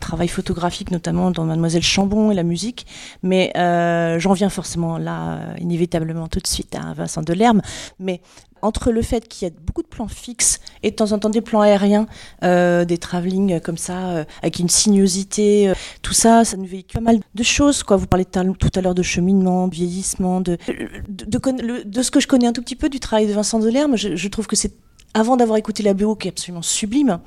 travail 0.00 0.26
photographique, 0.26 0.90
notamment 0.90 1.30
dans 1.30 1.44
Mademoiselle 1.44 1.84
Chambon 1.84 2.32
et 2.32 2.34
la 2.34 2.42
musique. 2.42 2.84
Mais 3.22 3.52
euh, 3.56 4.18
j'en 4.18 4.32
viens 4.32 4.48
forcément 4.48 4.98
là, 4.98 5.54
inévitablement 5.60 6.26
tout 6.26 6.40
de 6.40 6.48
suite 6.48 6.74
à 6.74 6.94
Vincent 6.94 7.22
Delerme 7.22 7.62
mais 7.98 8.20
entre 8.64 8.90
le 8.92 9.02
fait 9.02 9.28
qu'il 9.28 9.46
y 9.46 9.50
a 9.50 9.54
beaucoup 9.66 9.82
de 9.82 9.88
plans 9.88 10.08
fixes 10.08 10.58
et 10.82 10.90
de 10.90 10.96
temps 10.96 11.12
en 11.12 11.18
temps 11.18 11.28
des 11.28 11.42
plans 11.42 11.60
aériens, 11.60 12.06
euh, 12.42 12.84
des 12.84 12.98
travelling 12.98 13.60
comme 13.60 13.76
ça, 13.76 14.10
euh, 14.10 14.24
avec 14.42 14.58
une 14.58 14.70
sinuosité, 14.70 15.68
euh, 15.68 15.74
tout 16.02 16.14
ça, 16.14 16.44
ça 16.44 16.56
nous 16.56 16.64
véhicule 16.64 17.00
pas 17.00 17.04
mal 17.12 17.20
de 17.34 17.42
choses. 17.42 17.82
Quoi. 17.82 17.96
Vous 17.96 18.06
parlez 18.06 18.24
tout 18.24 18.70
à 18.74 18.80
l'heure 18.80 18.94
de 18.94 19.02
cheminement, 19.02 19.68
vieillissement, 19.68 20.40
de, 20.40 20.56
de, 21.08 22.02
ce 22.02 22.10
que 22.10 22.20
je 22.20 22.26
connais 22.26 22.46
un 22.46 22.52
tout 22.52 22.62
petit 22.62 22.76
peu 22.76 22.88
du 22.88 23.00
travail 23.00 23.26
de 23.26 23.32
Vincent 23.32 23.58
Delerme. 23.58 23.96
Je, 23.96 24.16
je 24.16 24.28
trouve 24.28 24.46
que 24.46 24.56
c'est, 24.56 24.72
avant 25.12 25.36
d'avoir 25.36 25.58
écouté 25.58 25.82
la 25.82 25.92
BO 25.92 26.16
qui 26.16 26.28
est 26.28 26.30
absolument 26.30 26.62
sublime, 26.62 27.20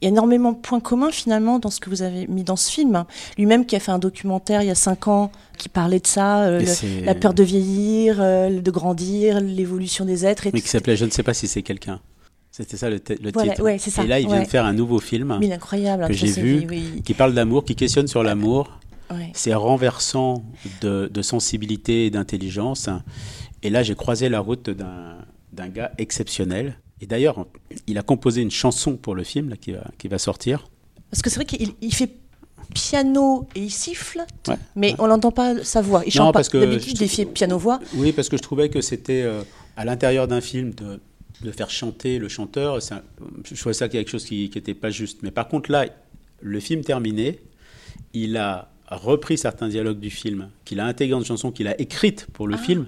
il 0.00 0.06
y 0.06 0.08
a 0.08 0.10
énormément 0.10 0.52
de 0.52 0.58
points 0.58 0.80
communs 0.80 1.10
finalement 1.10 1.58
dans 1.58 1.70
ce 1.70 1.78
que 1.80 1.90
vous 1.90 2.02
avez 2.02 2.26
mis 2.26 2.42
dans 2.42 2.56
ce 2.56 2.70
film. 2.70 3.04
Lui-même 3.36 3.66
qui 3.66 3.76
a 3.76 3.80
fait 3.80 3.92
un 3.92 3.98
documentaire 3.98 4.62
il 4.62 4.68
y 4.68 4.70
a 4.70 4.74
cinq 4.74 5.08
ans 5.08 5.30
qui 5.58 5.68
parlait 5.68 6.00
de 6.00 6.06
ça, 6.06 6.44
euh, 6.44 6.64
la 7.04 7.14
peur 7.14 7.34
de 7.34 7.42
vieillir, 7.42 8.16
euh, 8.20 8.60
de 8.60 8.70
grandir, 8.70 9.40
l'évolution 9.40 10.06
des 10.06 10.24
êtres. 10.24 10.46
Et 10.46 10.50
Mais 10.54 10.60
qui 10.62 10.68
s'appelait 10.68 10.96
Je 10.96 11.04
ne 11.04 11.10
sais 11.10 11.22
pas 11.22 11.34
si 11.34 11.46
c'est 11.48 11.62
quelqu'un. 11.62 12.00
C'était 12.50 12.76
ça 12.76 12.88
le, 12.88 12.96
le 12.96 13.32
titre. 13.32 13.62
Ouais, 13.62 13.78
ça, 13.78 14.02
et 14.02 14.06
là, 14.06 14.18
il 14.18 14.26
vient 14.26 14.42
de 14.42 14.48
faire 14.48 14.64
un 14.64 14.72
nouveau 14.72 14.98
film 14.98 15.38
Mais 15.40 15.52
incroyable, 15.52 16.06
que 16.08 16.12
j'ai 16.14 16.32
vu, 16.32 16.66
qui 17.04 17.14
parle 17.14 17.34
d'amour, 17.34 17.64
qui 17.64 17.76
questionne 17.76 18.06
sur 18.06 18.22
l'amour. 18.22 18.80
C'est 19.34 19.54
renversant 19.54 20.44
de, 20.80 21.10
de 21.12 21.22
sensibilité 21.22 22.06
et 22.06 22.10
d'intelligence. 22.10 22.88
Et 23.62 23.68
là, 23.70 23.82
j'ai 23.82 23.94
croisé 23.94 24.28
la 24.28 24.40
route 24.40 24.70
d'un 24.70 25.68
gars 25.68 25.92
exceptionnel 25.98 26.78
et 27.00 27.06
d'ailleurs, 27.06 27.46
il 27.86 27.98
a 27.98 28.02
composé 28.02 28.42
une 28.42 28.50
chanson 28.50 28.96
pour 28.96 29.14
le 29.14 29.24
film 29.24 29.48
là, 29.48 29.56
qui, 29.56 29.72
va, 29.72 29.84
qui 29.98 30.08
va 30.08 30.18
sortir. 30.18 30.68
Parce 31.10 31.22
que 31.22 31.30
c'est 31.30 31.36
vrai 31.36 31.46
qu'il 31.46 31.72
il 31.80 31.94
fait 31.94 32.10
piano 32.74 33.48
et 33.54 33.60
il 33.60 33.70
siffle, 33.70 34.24
mais 34.76 34.94
on 34.98 35.08
n'entend 35.08 35.32
pas 35.32 35.64
sa 35.64 35.82
voix. 35.82 36.02
Il 36.06 36.12
chante 36.12 36.32
pas. 36.32 36.42
D'habitude, 36.42 37.00
il 37.00 37.08
fait 37.08 37.24
piano-voix. 37.24 37.80
Oui, 37.94 38.12
parce 38.12 38.28
que 38.28 38.36
je 38.36 38.42
trouvais 38.42 38.68
que 38.68 38.80
c'était 38.80 39.22
euh, 39.22 39.42
à 39.76 39.84
l'intérieur 39.84 40.28
d'un 40.28 40.40
film 40.40 40.72
de, 40.74 41.00
de, 41.42 41.50
faire 41.50 41.70
chanter 41.70 42.18
le 42.18 42.28
chanteur. 42.28 42.76
Un, 42.92 43.02
je 43.44 43.58
trouvais 43.58 43.74
ça 43.74 43.88
quelque 43.88 44.10
chose 44.10 44.24
qui 44.24 44.50
n'était 44.54 44.74
pas 44.74 44.90
juste. 44.90 45.22
Mais 45.22 45.30
par 45.30 45.48
contre, 45.48 45.70
là, 45.70 45.86
le 46.40 46.60
film 46.60 46.82
terminé, 46.82 47.40
il 48.12 48.36
a 48.36 48.70
repris 48.88 49.38
certains 49.38 49.68
dialogues 49.68 50.00
du 50.00 50.10
film, 50.10 50.50
qu'il 50.64 50.80
a 50.80 50.86
intégré 50.86 51.12
dans 51.12 51.20
une 51.20 51.26
chanson 51.26 51.50
qu'il 51.50 51.68
a 51.68 51.80
écrite 51.80 52.26
pour 52.32 52.46
le 52.46 52.56
ah. 52.56 52.62
film. 52.62 52.86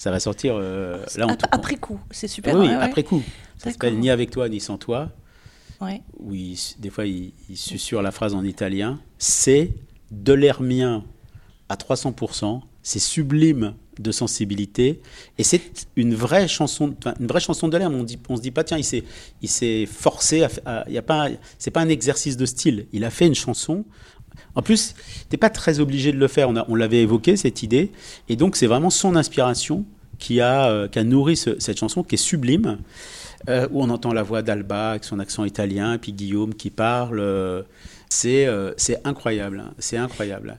Ça 0.00 0.10
va 0.10 0.18
sortir 0.18 0.54
euh, 0.56 1.04
là 1.16 1.26
en 1.26 1.36
Après 1.50 1.76
coup, 1.76 2.00
c'est 2.10 2.26
super. 2.26 2.56
Oui, 2.56 2.70
après 2.70 3.02
coup. 3.02 3.22
Ça 3.58 3.70
s'appelle 3.70 3.98
Ni 3.98 4.08
avec 4.08 4.30
toi, 4.30 4.48
ni 4.48 4.58
sans 4.58 4.78
toi. 4.78 5.10
Ouais. 5.78 6.00
Oui, 6.18 6.74
des 6.78 6.88
fois, 6.88 7.04
il, 7.04 7.34
il 7.50 7.58
susurre 7.58 8.00
la 8.00 8.10
phrase 8.10 8.32
en 8.32 8.42
italien. 8.42 8.98
C'est 9.18 9.74
de 10.10 10.32
l'air 10.32 10.62
mien 10.62 11.04
à 11.68 11.74
300%. 11.74 12.62
C'est 12.82 12.98
sublime 12.98 13.74
de 13.98 14.10
sensibilité 14.10 15.02
et 15.36 15.44
c'est 15.44 15.86
une 15.96 16.14
vraie 16.14 16.48
chanson 16.48 16.96
une 17.18 17.26
vraie 17.26 17.40
chanson 17.40 17.68
de 17.68 17.76
l'air 17.76 17.90
on 17.90 18.06
on 18.30 18.36
se 18.36 18.40
dit 18.40 18.50
pas 18.50 18.64
tiens 18.64 18.78
il 18.78 18.84
s'est 18.84 19.04
il 19.42 19.48
s'est 19.50 19.84
forcé 19.84 20.46
à, 20.64 20.84
il 20.88 20.94
y 20.94 20.98
a 20.98 21.02
pas 21.02 21.28
c'est 21.58 21.70
pas 21.70 21.82
un 21.82 21.88
exercice 21.90 22.38
de 22.38 22.46
style 22.46 22.86
il 22.94 23.04
a 23.04 23.10
fait 23.10 23.26
une 23.26 23.34
chanson 23.34 23.84
en 24.54 24.62
plus, 24.62 24.94
tu 24.94 25.26
n'es 25.32 25.38
pas 25.38 25.50
très 25.50 25.80
obligé 25.80 26.12
de 26.12 26.18
le 26.18 26.28
faire. 26.28 26.48
On, 26.68 26.74
l'avait 26.74 27.02
évoqué, 27.02 27.36
cette 27.36 27.62
idée. 27.62 27.92
Et 28.28 28.36
donc, 28.36 28.56
c'est 28.56 28.66
vraiment 28.66 28.90
son 28.90 29.16
inspiration 29.16 29.84
qui 30.18 30.40
a, 30.40 30.68
euh, 30.68 30.88
nourri 31.04 31.36
cette 31.36 31.78
chanson, 31.78 32.02
qui 32.02 32.16
est 32.16 32.18
sublime, 32.18 32.78
euh, 33.48 33.68
où 33.70 33.82
on 33.82 33.88
entend 33.90 34.12
la 34.12 34.22
voix 34.22 34.42
d'Alba 34.42 34.90
avec 34.90 35.04
son 35.04 35.18
accent 35.18 35.44
italien, 35.44 35.98
puis 35.98 36.12
Guillaume 36.12 36.54
qui 36.54 36.70
parle. 36.70 37.20
Euh, 37.20 37.62
c'est 38.12 38.48
incroyable. 39.04 39.62
Hein. 39.64 39.72
c'est 39.78 39.96
incroyable. 39.96 40.58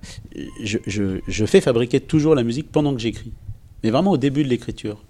Je, 0.64 1.46
fais 1.46 1.60
fabriquer 1.60 2.00
toujours 2.00 2.34
la 2.34 2.44
musique 2.44 2.72
pendant 2.72 2.94
que 2.94 3.02
j'écris. 3.02 3.34
Mais 3.84 3.90
vraiment 3.90 4.12
au 4.12 4.18
début 4.18 4.44
de 4.44 4.48
l'écriture. 4.48 5.04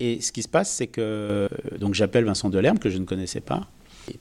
Et 0.00 0.20
ce 0.22 0.32
qui 0.32 0.42
se 0.42 0.48
passe, 0.48 0.72
c'est 0.72 0.86
que 0.86 1.48
donc 1.78 1.94
j'appelle 1.94 2.24
Vincent 2.24 2.48
Delerme, 2.48 2.78
que 2.78 2.88
je 2.88 2.96
ne 2.96 3.04
connaissais 3.04 3.40
pas, 3.40 3.66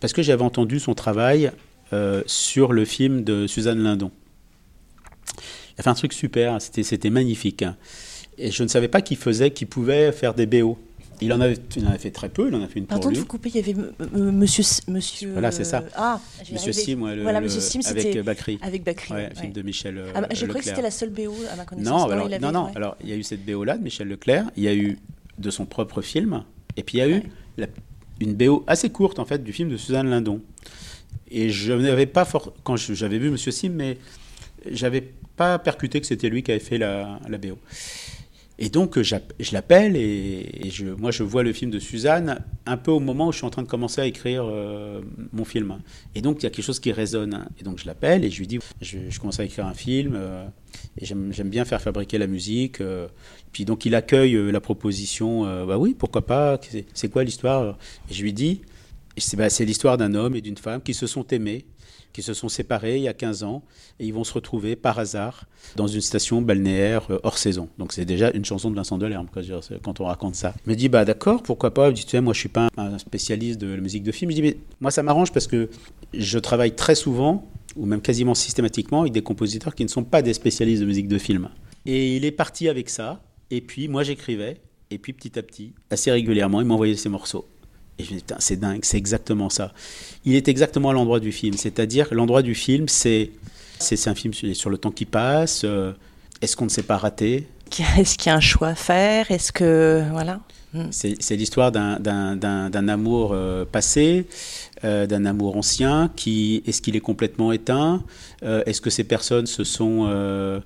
parce 0.01 0.11
que 0.11 0.21
j'avais 0.21 0.43
entendu 0.43 0.79
son 0.79 0.93
travail 0.93 1.51
euh, 1.93 2.23
sur 2.25 2.73
le 2.73 2.85
film 2.85 3.23
de 3.23 3.47
Suzanne 3.47 3.79
Lindon. 3.79 4.11
Il 5.77 5.81
a 5.81 5.83
fait 5.83 5.89
un 5.89 5.95
truc 5.95 6.13
super, 6.13 6.61
c'était 6.61 7.09
magnifique. 7.09 7.63
Et 8.37 8.51
je 8.51 8.63
ne 8.63 8.67
savais 8.67 8.87
pas 8.87 9.01
qu'il 9.01 9.17
faisait, 9.17 9.51
qu'il 9.51 9.67
pouvait 9.67 10.11
faire 10.11 10.33
des 10.33 10.45
BO. 10.45 10.77
Il 11.19 11.33
en, 11.33 11.41
avait, 11.41 11.57
il 11.75 11.83
en 11.83 11.89
avait 11.89 11.97
fait 11.97 12.11
très 12.11 12.29
peu, 12.29 12.47
il 12.47 12.53
en 12.53 12.61
a 12.61 12.67
fait 12.67 12.77
une 12.77 12.85
Pardon 12.85 13.09
de 13.09 13.17
vous 13.17 13.25
couper, 13.25 13.49
il 13.49 13.55
y 13.55 13.59
avait 13.59 13.75
Monsieur... 14.13 14.63
monsieur 14.87 15.31
voilà, 15.31 15.51
c'est 15.51 15.63
ça. 15.63 15.83
Ah, 15.95 16.19
Monsieur 16.51 16.71
Sim, 16.71 17.07
le, 17.07 17.23
voilà, 17.23 17.47
Sim 17.49 17.79
avec 17.87 18.21
Bakri. 18.21 18.59
Avec 18.61 18.83
Bakri, 18.83 19.13
ouais, 19.13 19.29
film 19.35 19.51
de 19.51 19.61
Michel 19.63 19.99
ah, 20.13 20.21
bah, 20.21 20.27
Je 20.31 20.45
crois 20.45 20.59
que 20.59 20.67
c'était 20.67 20.83
la 20.83 20.91
seule 20.91 21.09
BO 21.09 21.33
à 21.51 21.55
ma 21.55 21.65
connaissance. 21.65 21.91
Non, 21.91 22.11
alors, 22.11 22.29
non, 22.39 22.51
non, 22.51 22.71
alors 22.75 22.97
il 23.01 23.09
y 23.09 23.13
a 23.13 23.15
eu 23.15 23.23
cette 23.23 23.43
BO-là 23.43 23.77
de 23.79 23.83
Michel 23.83 24.07
Leclerc, 24.07 24.45
il 24.57 24.63
y 24.63 24.67
a 24.67 24.75
eu 24.75 24.99
de 25.39 25.49
son 25.49 25.65
propre 25.65 26.03
film, 26.03 26.43
et 26.75 26.83
puis 26.83 26.99
il 26.99 27.01
y 27.01 27.03
a 27.03 27.09
eu 27.09 27.23
la, 27.57 27.65
une 28.19 28.33
BO 28.33 28.63
assez 28.67 28.89
courte, 28.89 29.19
en 29.19 29.25
fait, 29.25 29.43
du 29.43 29.53
film 29.53 29.69
de 29.69 29.77
Suzanne 29.77 30.09
Lindon. 30.09 30.41
Et 31.31 31.49
je 31.49 31.73
n'avais 31.73 32.05
pas 32.05 32.25
fort... 32.25 32.53
Quand 32.63 32.77
j'avais 32.77 33.17
vu 33.17 33.29
Monsieur 33.29 33.51
Sim, 33.51 33.71
mais 33.73 33.97
j'avais 34.69 35.01
pas 35.35 35.59
percuté 35.59 36.01
que 36.01 36.07
c'était 36.07 36.29
lui 36.29 36.43
qui 36.43 36.51
avait 36.51 36.59
fait 36.59 36.77
la, 36.77 37.19
la 37.27 37.37
BO. 37.37 37.57
Et 38.59 38.69
donc, 38.69 38.99
je 38.99 39.53
l'appelle 39.53 39.95
et, 39.95 40.71
moi, 40.97 41.11
je 41.11 41.21
vois 41.21 41.43
le 41.43 41.53
film 41.53 41.69
de 41.69 41.77
Suzanne 41.77 42.43
un 42.65 42.77
peu 42.77 42.89
au 42.89 42.99
moment 42.99 43.27
où 43.27 43.31
je 43.31 43.37
suis 43.37 43.45
en 43.45 43.51
train 43.51 43.61
de 43.61 43.67
commencer 43.67 44.01
à 44.01 44.05
écrire 44.05 44.45
euh, 44.47 45.01
mon 45.31 45.45
film. 45.45 45.77
Et 46.15 46.21
donc, 46.21 46.37
il 46.39 46.43
y 46.43 46.45
a 46.47 46.49
quelque 46.49 46.65
chose 46.65 46.79
qui 46.79 46.91
résonne. 46.91 47.47
Et 47.59 47.63
donc, 47.63 47.77
je 47.77 47.85
l'appelle 47.85 48.25
et 48.25 48.31
je 48.31 48.39
lui 48.39 48.47
dis 48.47 48.57
je, 48.81 48.97
commence 49.19 49.39
à 49.39 49.45
écrire 49.45 49.67
un 49.67 49.75
film 49.75 50.13
euh, 50.15 50.47
et 50.99 51.05
j'aime 51.05 51.49
bien 51.49 51.65
faire 51.65 51.81
fabriquer 51.81 52.17
la 52.17 52.25
musique. 52.25 52.81
Euh. 52.81 53.07
puis, 53.51 53.63
donc, 53.63 53.85
il 53.85 53.93
accueille 53.93 54.51
la 54.51 54.59
proposition 54.59 55.43
bah 55.67 55.77
oui, 55.77 55.95
pourquoi 55.97 56.25
pas 56.25 56.59
C'est 56.95 57.09
quoi 57.09 57.23
l'histoire? 57.23 57.77
Et 58.09 58.13
je 58.13 58.23
lui 58.23 58.33
dis 58.33 58.61
bah, 59.35 59.49
c'est 59.49 59.65
l'histoire 59.65 59.97
d'un 59.97 60.13
homme 60.13 60.35
et 60.35 60.41
d'une 60.41 60.57
femme 60.57 60.81
qui 60.81 60.93
se 60.93 61.07
sont 61.07 61.25
aimés 61.27 61.65
qui 62.17 62.23
se 62.23 62.33
sont 62.33 62.49
séparés 62.49 62.97
il 62.97 63.03
y 63.03 63.07
a 63.07 63.13
15 63.13 63.43
ans 63.43 63.63
et 63.99 64.05
ils 64.07 64.13
vont 64.13 64.23
se 64.23 64.33
retrouver 64.33 64.75
par 64.75 64.97
hasard 64.97 65.45
dans 65.75 65.85
une 65.85 66.01
station 66.01 66.41
balnéaire 66.41 67.05
euh, 67.11 67.19
hors 67.21 67.37
saison. 67.37 67.69
Donc 67.77 67.93
c'est 67.93 68.05
déjà 68.05 68.31
une 68.31 68.43
chanson 68.43 68.71
de 68.71 68.75
Vincent 68.75 68.97
Delerme 68.97 69.27
quand 69.83 69.99
on 69.99 70.05
raconte 70.05 70.33
ça. 70.33 70.55
Il 70.65 70.71
me 70.71 70.75
dit 70.75 70.89
bah 70.89 71.05
d'accord, 71.05 71.43
pourquoi 71.43 71.75
pas? 71.75 71.89
Je 71.89 71.95
dis 71.95 72.05
tu 72.05 72.11
sais 72.11 72.21
moi 72.21 72.33
je 72.33 72.39
suis 72.39 72.49
pas 72.49 72.69
un 72.75 72.97
spécialiste 72.97 73.59
de 73.59 73.67
la 73.67 73.81
musique 73.81 74.01
de 74.01 74.11
film. 74.11 74.31
Je 74.31 74.35
dis 74.35 74.41
mais 74.41 74.57
moi 74.81 74.89
ça 74.89 75.03
m'arrange 75.03 75.31
parce 75.31 75.45
que 75.45 75.69
je 76.13 76.39
travaille 76.39 76.75
très 76.75 76.95
souvent 76.95 77.47
ou 77.75 77.85
même 77.85 78.01
quasiment 78.01 78.33
systématiquement 78.33 79.01
avec 79.01 79.13
des 79.13 79.21
compositeurs 79.21 79.75
qui 79.75 79.83
ne 79.83 79.89
sont 79.89 80.03
pas 80.03 80.23
des 80.23 80.33
spécialistes 80.33 80.81
de 80.81 80.87
musique 80.87 81.07
de 81.07 81.19
film. 81.19 81.49
Et 81.85 82.15
il 82.15 82.25
est 82.25 82.31
parti 82.31 82.67
avec 82.67 82.89
ça 82.89 83.21
et 83.51 83.61
puis 83.61 83.87
moi 83.87 84.01
j'écrivais 84.01 84.57
et 84.89 84.97
puis 84.97 85.13
petit 85.13 85.37
à 85.37 85.43
petit, 85.43 85.73
assez 85.91 86.11
régulièrement, 86.11 86.61
il 86.61 86.67
m'envoyait 86.67 86.95
ses 86.95 87.09
morceaux. 87.09 87.45
Et 87.99 88.03
je 88.03 88.13
me 88.13 88.19
dis, 88.19 88.23
c'est 88.39 88.59
dingue, 88.59 88.81
c'est 88.83 88.97
exactement 88.97 89.49
ça. 89.49 89.73
Il 90.25 90.35
est 90.35 90.47
exactement 90.47 90.89
à 90.89 90.93
l'endroit 90.93 91.19
du 91.19 91.31
film. 91.31 91.55
C'est-à-dire, 91.55 92.07
l'endroit 92.11 92.41
du 92.41 92.53
film, 92.53 92.87
c'est, 92.87 93.31
c'est, 93.79 94.07
un 94.07 94.15
film 94.15 94.33
sur, 94.33 94.69
le 94.69 94.77
temps 94.77 94.91
qui 94.91 95.05
passe. 95.05 95.61
Euh, 95.63 95.93
est-ce 96.41 96.55
qu'on 96.55 96.65
ne 96.65 96.69
s'est 96.69 96.83
pas 96.83 96.97
raté? 96.97 97.47
Est-ce 97.97 98.17
qu'il 98.17 98.29
y 98.29 98.33
a 98.33 98.35
un 98.35 98.39
choix 98.39 98.69
à 98.69 98.75
faire? 98.75 99.31
Est-ce 99.31 99.51
que. 99.51 100.03
Voilà. 100.11 100.41
Hmm. 100.73 100.87
C'est, 100.91 101.35
l'histoire 101.35 101.71
d'un, 101.71 101.99
d'un, 101.99 102.87
amour 102.87 103.31
euh, 103.33 103.65
passé, 103.65 104.27
euh, 104.83 105.07
d'un 105.07 105.25
amour 105.25 105.57
ancien. 105.57 106.11
Qui, 106.15 106.61
est-ce 106.67 106.81
qu'il 106.81 106.95
est 106.95 107.01
complètement 107.01 107.51
éteint? 107.51 108.03
Est-ce 108.43 108.81
que 108.81 108.91
ces 108.91 109.05
personnes 109.05 109.47
se 109.47 109.63
sont 109.63 110.61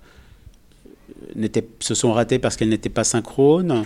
se 1.80 1.96
sont 1.96 2.14
ratées 2.14 2.40
parce 2.40 2.56
qu'elles 2.58 2.70
n'étaient 2.70 2.90
pas 2.90 3.04
synchrones. 3.04 3.86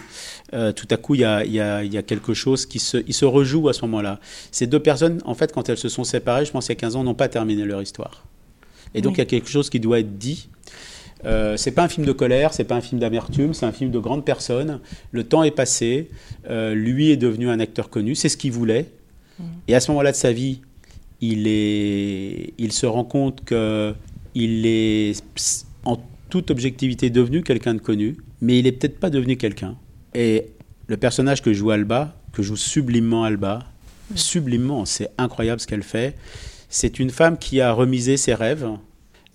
Euh, 0.53 0.71
tout 0.71 0.87
à 0.89 0.97
coup, 0.97 1.15
il 1.15 1.21
y 1.21 1.25
a, 1.25 2.03
quelque 2.03 2.33
chose 2.33 2.65
qui 2.65 2.79
se, 2.79 2.97
il 3.07 3.13
se 3.13 3.25
rejoue 3.25 3.69
à 3.69 3.73
ce 3.73 3.81
moment-là. 3.81 4.19
Ces 4.51 4.67
deux 4.67 4.79
personnes, 4.79 5.21
en 5.25 5.35
fait, 5.35 5.51
quand 5.51 5.69
elles 5.69 5.77
se 5.77 5.89
sont 5.89 6.03
séparées, 6.03 6.45
je 6.45 6.51
pense 6.51 6.67
il 6.67 6.69
y 6.69 6.71
a 6.73 6.75
15 6.75 6.95
ans, 6.95 7.03
n'ont 7.03 7.13
pas 7.13 7.27
terminé 7.29 7.63
leur 7.65 7.81
histoire. 7.81 8.25
Et 8.93 9.01
donc, 9.01 9.15
il 9.15 9.19
y 9.19 9.21
a 9.21 9.25
quelque 9.25 9.49
chose 9.49 9.69
qui 9.69 9.79
doit 9.79 9.99
être 9.99 10.17
dit. 10.17 10.47
Euh, 11.25 11.57
c'est 11.57 11.71
pas 11.71 11.83
un 11.83 11.87
film 11.87 12.05
de 12.05 12.11
colère, 12.11 12.53
c'est 12.53 12.65
pas 12.65 12.75
un 12.75 12.81
film 12.81 12.99
d'amertume, 12.99 13.53
c'est 13.53 13.65
un 13.65 13.71
film 13.71 13.89
de 13.91 13.99
grande 13.99 14.23
personne. 14.25 14.79
Le 15.11 15.23
temps 15.23 15.43
est 15.43 15.51
passé, 15.51 16.09
euh, 16.49 16.73
lui 16.73 17.09
est 17.11 17.17
devenu 17.17 17.49
un 17.49 17.59
acteur 17.59 17.89
connu, 17.89 18.15
c'est 18.15 18.29
ce 18.29 18.37
qu'il 18.37 18.51
voulait. 18.51 18.89
Mm. 19.39 19.43
Et 19.67 19.75
à 19.75 19.79
ce 19.79 19.91
moment-là 19.91 20.11
de 20.11 20.17
sa 20.17 20.31
vie, 20.31 20.61
il, 21.21 21.47
est, 21.47 22.53
il 22.57 22.71
se 22.71 22.85
rend 22.85 23.03
compte 23.03 23.43
que 23.43 23.93
il 24.35 24.65
est 24.65 25.23
en 25.85 25.97
toute 26.29 26.51
objectivité 26.51 27.09
devenu 27.09 27.43
quelqu'un 27.43 27.73
de 27.73 27.79
connu, 27.79 28.17
mais 28.41 28.59
il 28.59 28.67
est 28.67 28.71
peut-être 28.71 28.99
pas 28.99 29.09
devenu 29.09 29.37
quelqu'un. 29.37 29.75
Et 30.13 30.47
le 30.87 30.97
personnage 30.97 31.41
que 31.41 31.53
joue 31.53 31.71
Alba, 31.71 32.15
que 32.31 32.41
joue 32.41 32.55
sublimement 32.55 33.23
Alba, 33.23 33.59
sublimement, 34.13 34.85
c'est 34.85 35.09
incroyable 35.17 35.59
ce 35.59 35.67
qu'elle 35.67 35.83
fait. 35.83 36.15
C'est 36.69 36.99
une 36.99 37.09
femme 37.09 37.37
qui 37.37 37.61
a 37.61 37.71
remisé 37.71 38.17
ses 38.17 38.33
rêves. 38.33 38.67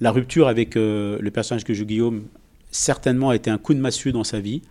La 0.01 0.13
rupture 0.13 0.49
avec 0.49 0.77
euh, 0.77 1.19
le 1.21 1.31
personnage 1.31 1.65
que 1.65 1.75
joue 1.75 1.85
Guillaume, 1.85 2.25
certainement, 2.71 3.31
a 3.31 3.37
été 3.37 3.51
un 3.51 3.59
coup 3.59 3.75
de 3.75 3.81
massue 3.81 4.13
dans 4.13 4.25
sa 4.25 4.41
vie. 4.41 4.63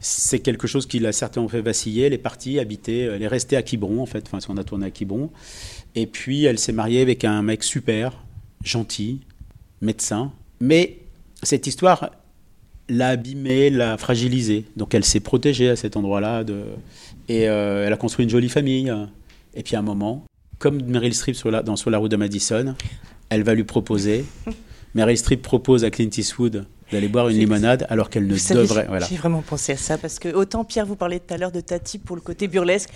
C'est 0.00 0.38
quelque 0.38 0.68
chose 0.68 0.86
qui 0.86 1.00
l'a 1.00 1.12
certainement 1.12 1.48
fait 1.48 1.60
vaciller. 1.60 2.04
Elle 2.04 2.12
est 2.12 2.18
partie 2.18 2.60
habiter, 2.60 3.00
elle 3.00 3.22
est 3.22 3.28
restée 3.28 3.56
à 3.56 3.62
Quiberon, 3.62 4.00
en 4.00 4.06
fait, 4.06 4.24
enfin, 4.30 4.38
on 4.48 4.56
a 4.56 4.64
tourné 4.64 4.86
à 4.86 4.90
Quiberon. 4.90 5.30
Et 5.94 6.06
puis, 6.06 6.44
elle 6.44 6.58
s'est 6.58 6.72
mariée 6.72 7.00
avec 7.00 7.24
un 7.24 7.42
mec 7.42 7.64
super, 7.64 8.12
gentil, 8.62 9.20
médecin. 9.80 10.32
Mais 10.60 10.98
cette 11.42 11.66
histoire 11.66 12.10
l'a 12.88 13.08
abîmée, 13.08 13.70
l'a 13.70 13.96
fragilisée. 13.96 14.64
Donc 14.76 14.94
elle 14.94 15.04
s'est 15.04 15.20
protégée 15.20 15.70
à 15.70 15.76
cet 15.76 15.96
endroit-là. 15.96 16.44
De... 16.44 16.62
Et 17.28 17.48
euh, 17.48 17.86
elle 17.86 17.92
a 17.92 17.96
construit 17.96 18.24
une 18.24 18.30
jolie 18.30 18.48
famille. 18.48 18.92
Et 19.54 19.62
puis 19.62 19.76
à 19.76 19.80
un 19.80 19.82
moment, 19.82 20.24
comme 20.58 20.82
Meryl 20.82 21.14
Streep 21.14 21.36
sur 21.36 21.50
la, 21.50 21.62
dans 21.62 21.76
Sur 21.76 21.90
la 21.90 21.98
route 21.98 22.10
de 22.10 22.16
Madison, 22.16 22.74
elle 23.28 23.42
va 23.42 23.54
lui 23.54 23.64
proposer. 23.64 24.24
Meryl 24.94 25.18
Streep 25.18 25.42
propose 25.42 25.84
à 25.84 25.90
Clint 25.90 26.10
Eastwood 26.16 26.66
d'aller 26.90 27.08
boire 27.08 27.28
une 27.28 27.36
limonade 27.36 27.86
alors 27.90 28.08
qu'elle 28.08 28.26
ne 28.26 28.34
devrait. 28.34 28.86
Voilà. 28.88 29.06
J'ai 29.06 29.16
vraiment 29.16 29.42
pensé 29.42 29.72
à 29.72 29.76
ça 29.76 29.98
parce 29.98 30.18
que 30.18 30.30
autant 30.30 30.64
Pierre 30.64 30.86
vous 30.86 30.96
parlait 30.96 31.20
tout 31.20 31.34
à 31.34 31.36
l'heure 31.36 31.52
de 31.52 31.60
Tati 31.60 31.98
pour 31.98 32.16
le 32.16 32.22
côté 32.22 32.48
burlesque 32.48 32.88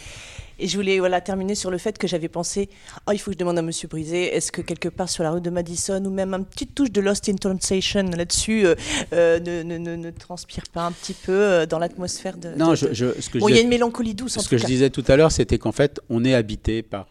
et 0.63 0.69
je 0.69 0.77
voulais 0.77 0.99
voilà, 0.99 1.21
terminer 1.21 1.55
sur 1.55 1.71
le 1.71 1.79
fait 1.79 1.99
que 1.99 2.07
j'avais 2.07 2.29
pensé 2.29 2.69
oh, 3.07 3.13
il 3.13 3.19
faut 3.19 3.31
que 3.31 3.35
je 3.35 3.39
demande 3.39 3.59
à 3.59 3.63
Monsieur 3.63 3.89
Brisé, 3.89 4.35
est-ce 4.35 4.53
que 4.53 4.63
quelque 4.63 4.89
part 4.89 5.09
sur 5.09 5.25
la 5.25 5.33
route 5.33 5.43
de 5.43 5.51
Madison, 5.51 6.03
ou 6.05 6.11
même 6.11 6.35
une 6.35 6.45
petite 6.45 6.75
touche 6.75 6.91
de 6.91 7.01
Lost 7.01 7.29
in 7.29 7.35
Translation 7.35 8.05
là-dessus, 8.05 8.67
euh, 8.67 8.75
euh, 9.13 9.41
ne, 9.41 9.63
ne, 9.63 9.97
ne, 9.97 10.11
transpire 10.11 10.65
pas 10.73 10.83
un 10.83 10.93
petit 10.93 11.15
peu 11.15 11.33
euh, 11.33 11.67
dans 11.67 11.79
l'atmosphère 11.79 12.37
de. 12.37 12.51
Non, 12.57 12.75
Je, 12.75 12.87
ce 12.93 13.31
que 13.31 13.39
bon, 13.39 13.49
il 13.49 13.57
y 13.57 13.59
a 13.59 13.63
une 13.63 13.69
mélancolie 13.69 14.15
douce. 14.15 14.37
En 14.37 14.41
ce 14.41 14.49
que 14.49 14.59
je 14.59 14.67
disais 14.67 14.91
tout 14.91 15.05
à 15.09 15.17
l'heure, 15.17 15.33
c'était 15.33 15.59
qu'en 15.59 15.73
fait, 15.73 16.01
on 16.09 16.25
est 16.25 16.35
habité 16.35 16.83
par 16.83 17.09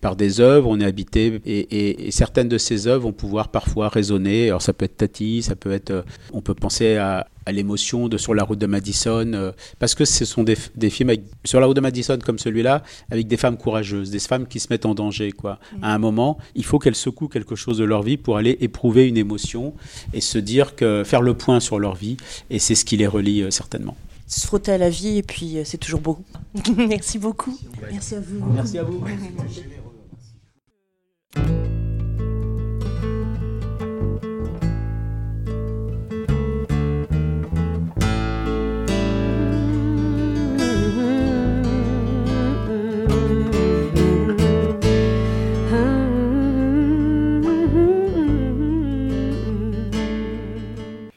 par 0.00 0.16
des 0.16 0.40
œuvres, 0.40 0.68
on 0.70 0.80
est 0.80 0.84
habité 0.84 1.40
et, 1.44 2.10
certaines 2.10 2.48
de 2.48 2.56
ces 2.56 2.86
œuvres 2.86 3.04
vont 3.04 3.12
pouvoir 3.12 3.48
parfois 3.48 3.88
résonner. 3.88 4.48
Alors 4.48 4.62
ça 4.62 4.72
peut 4.72 4.86
être 4.86 4.96
Tati, 4.96 5.42
ça 5.42 5.56
peut 5.56 5.72
être, 5.72 5.90
euh, 5.90 6.02
on 6.32 6.40
peut 6.40 6.54
penser 6.54 6.96
à, 6.96 7.26
l'émotion 7.46 8.08
de 8.08 8.16
Sur 8.16 8.32
la 8.34 8.42
route 8.42 8.58
de 8.58 8.64
Madison, 8.64 9.30
euh, 9.34 9.52
parce 9.78 9.94
que 9.94 10.06
ce 10.06 10.24
sont 10.24 10.44
des, 10.44 10.56
films 10.88 11.12
sur 11.44 11.60
la 11.60 11.66
route 11.66 11.76
de 11.76 11.82
Madison 11.82 12.18
comme 12.24 12.38
celui-là, 12.38 12.82
avec 13.10 13.26
des 13.28 13.36
femmes 13.36 13.58
courageuses, 13.58 14.10
des 14.10 14.18
femmes 14.18 14.46
qui 14.46 14.60
se 14.60 14.68
mettent 14.70 14.86
en 14.86 14.94
danger. 14.94 15.30
Quoi. 15.30 15.58
À 15.82 15.94
un 15.94 15.98
moment, 15.98 16.38
il 16.54 16.64
faut 16.64 16.78
qu'elles 16.78 16.94
secouent 16.94 17.28
quelque 17.28 17.54
chose 17.54 17.76
de 17.76 17.84
leur 17.84 18.02
vie 18.02 18.16
pour 18.16 18.38
aller 18.38 18.56
éprouver 18.62 19.06
une 19.06 19.18
émotion 19.18 19.74
et 20.14 20.22
se 20.22 20.38
dire 20.38 20.74
que 20.74 21.02
faire 21.04 21.20
le 21.20 21.34
point 21.34 21.60
sur 21.60 21.78
leur 21.78 21.94
vie, 21.94 22.16
et 22.48 22.58
c'est 22.58 22.74
ce 22.74 22.86
qui 22.86 22.96
les 22.96 23.06
relie 23.06 23.42
euh, 23.42 23.50
certainement 23.50 23.94
se 24.34 24.46
frotter 24.46 24.72
à 24.72 24.78
la 24.78 24.90
vie 24.90 25.18
et 25.18 25.22
puis 25.22 25.58
c'est 25.64 25.78
toujours 25.78 26.00
beau. 26.00 26.18
Merci 26.76 27.18
beaucoup. 27.18 27.56
Merci 27.90 28.16
à 28.16 28.20
vous. 28.20 28.44
Merci 28.52 28.78
à 28.78 28.82
vous. 28.84 29.04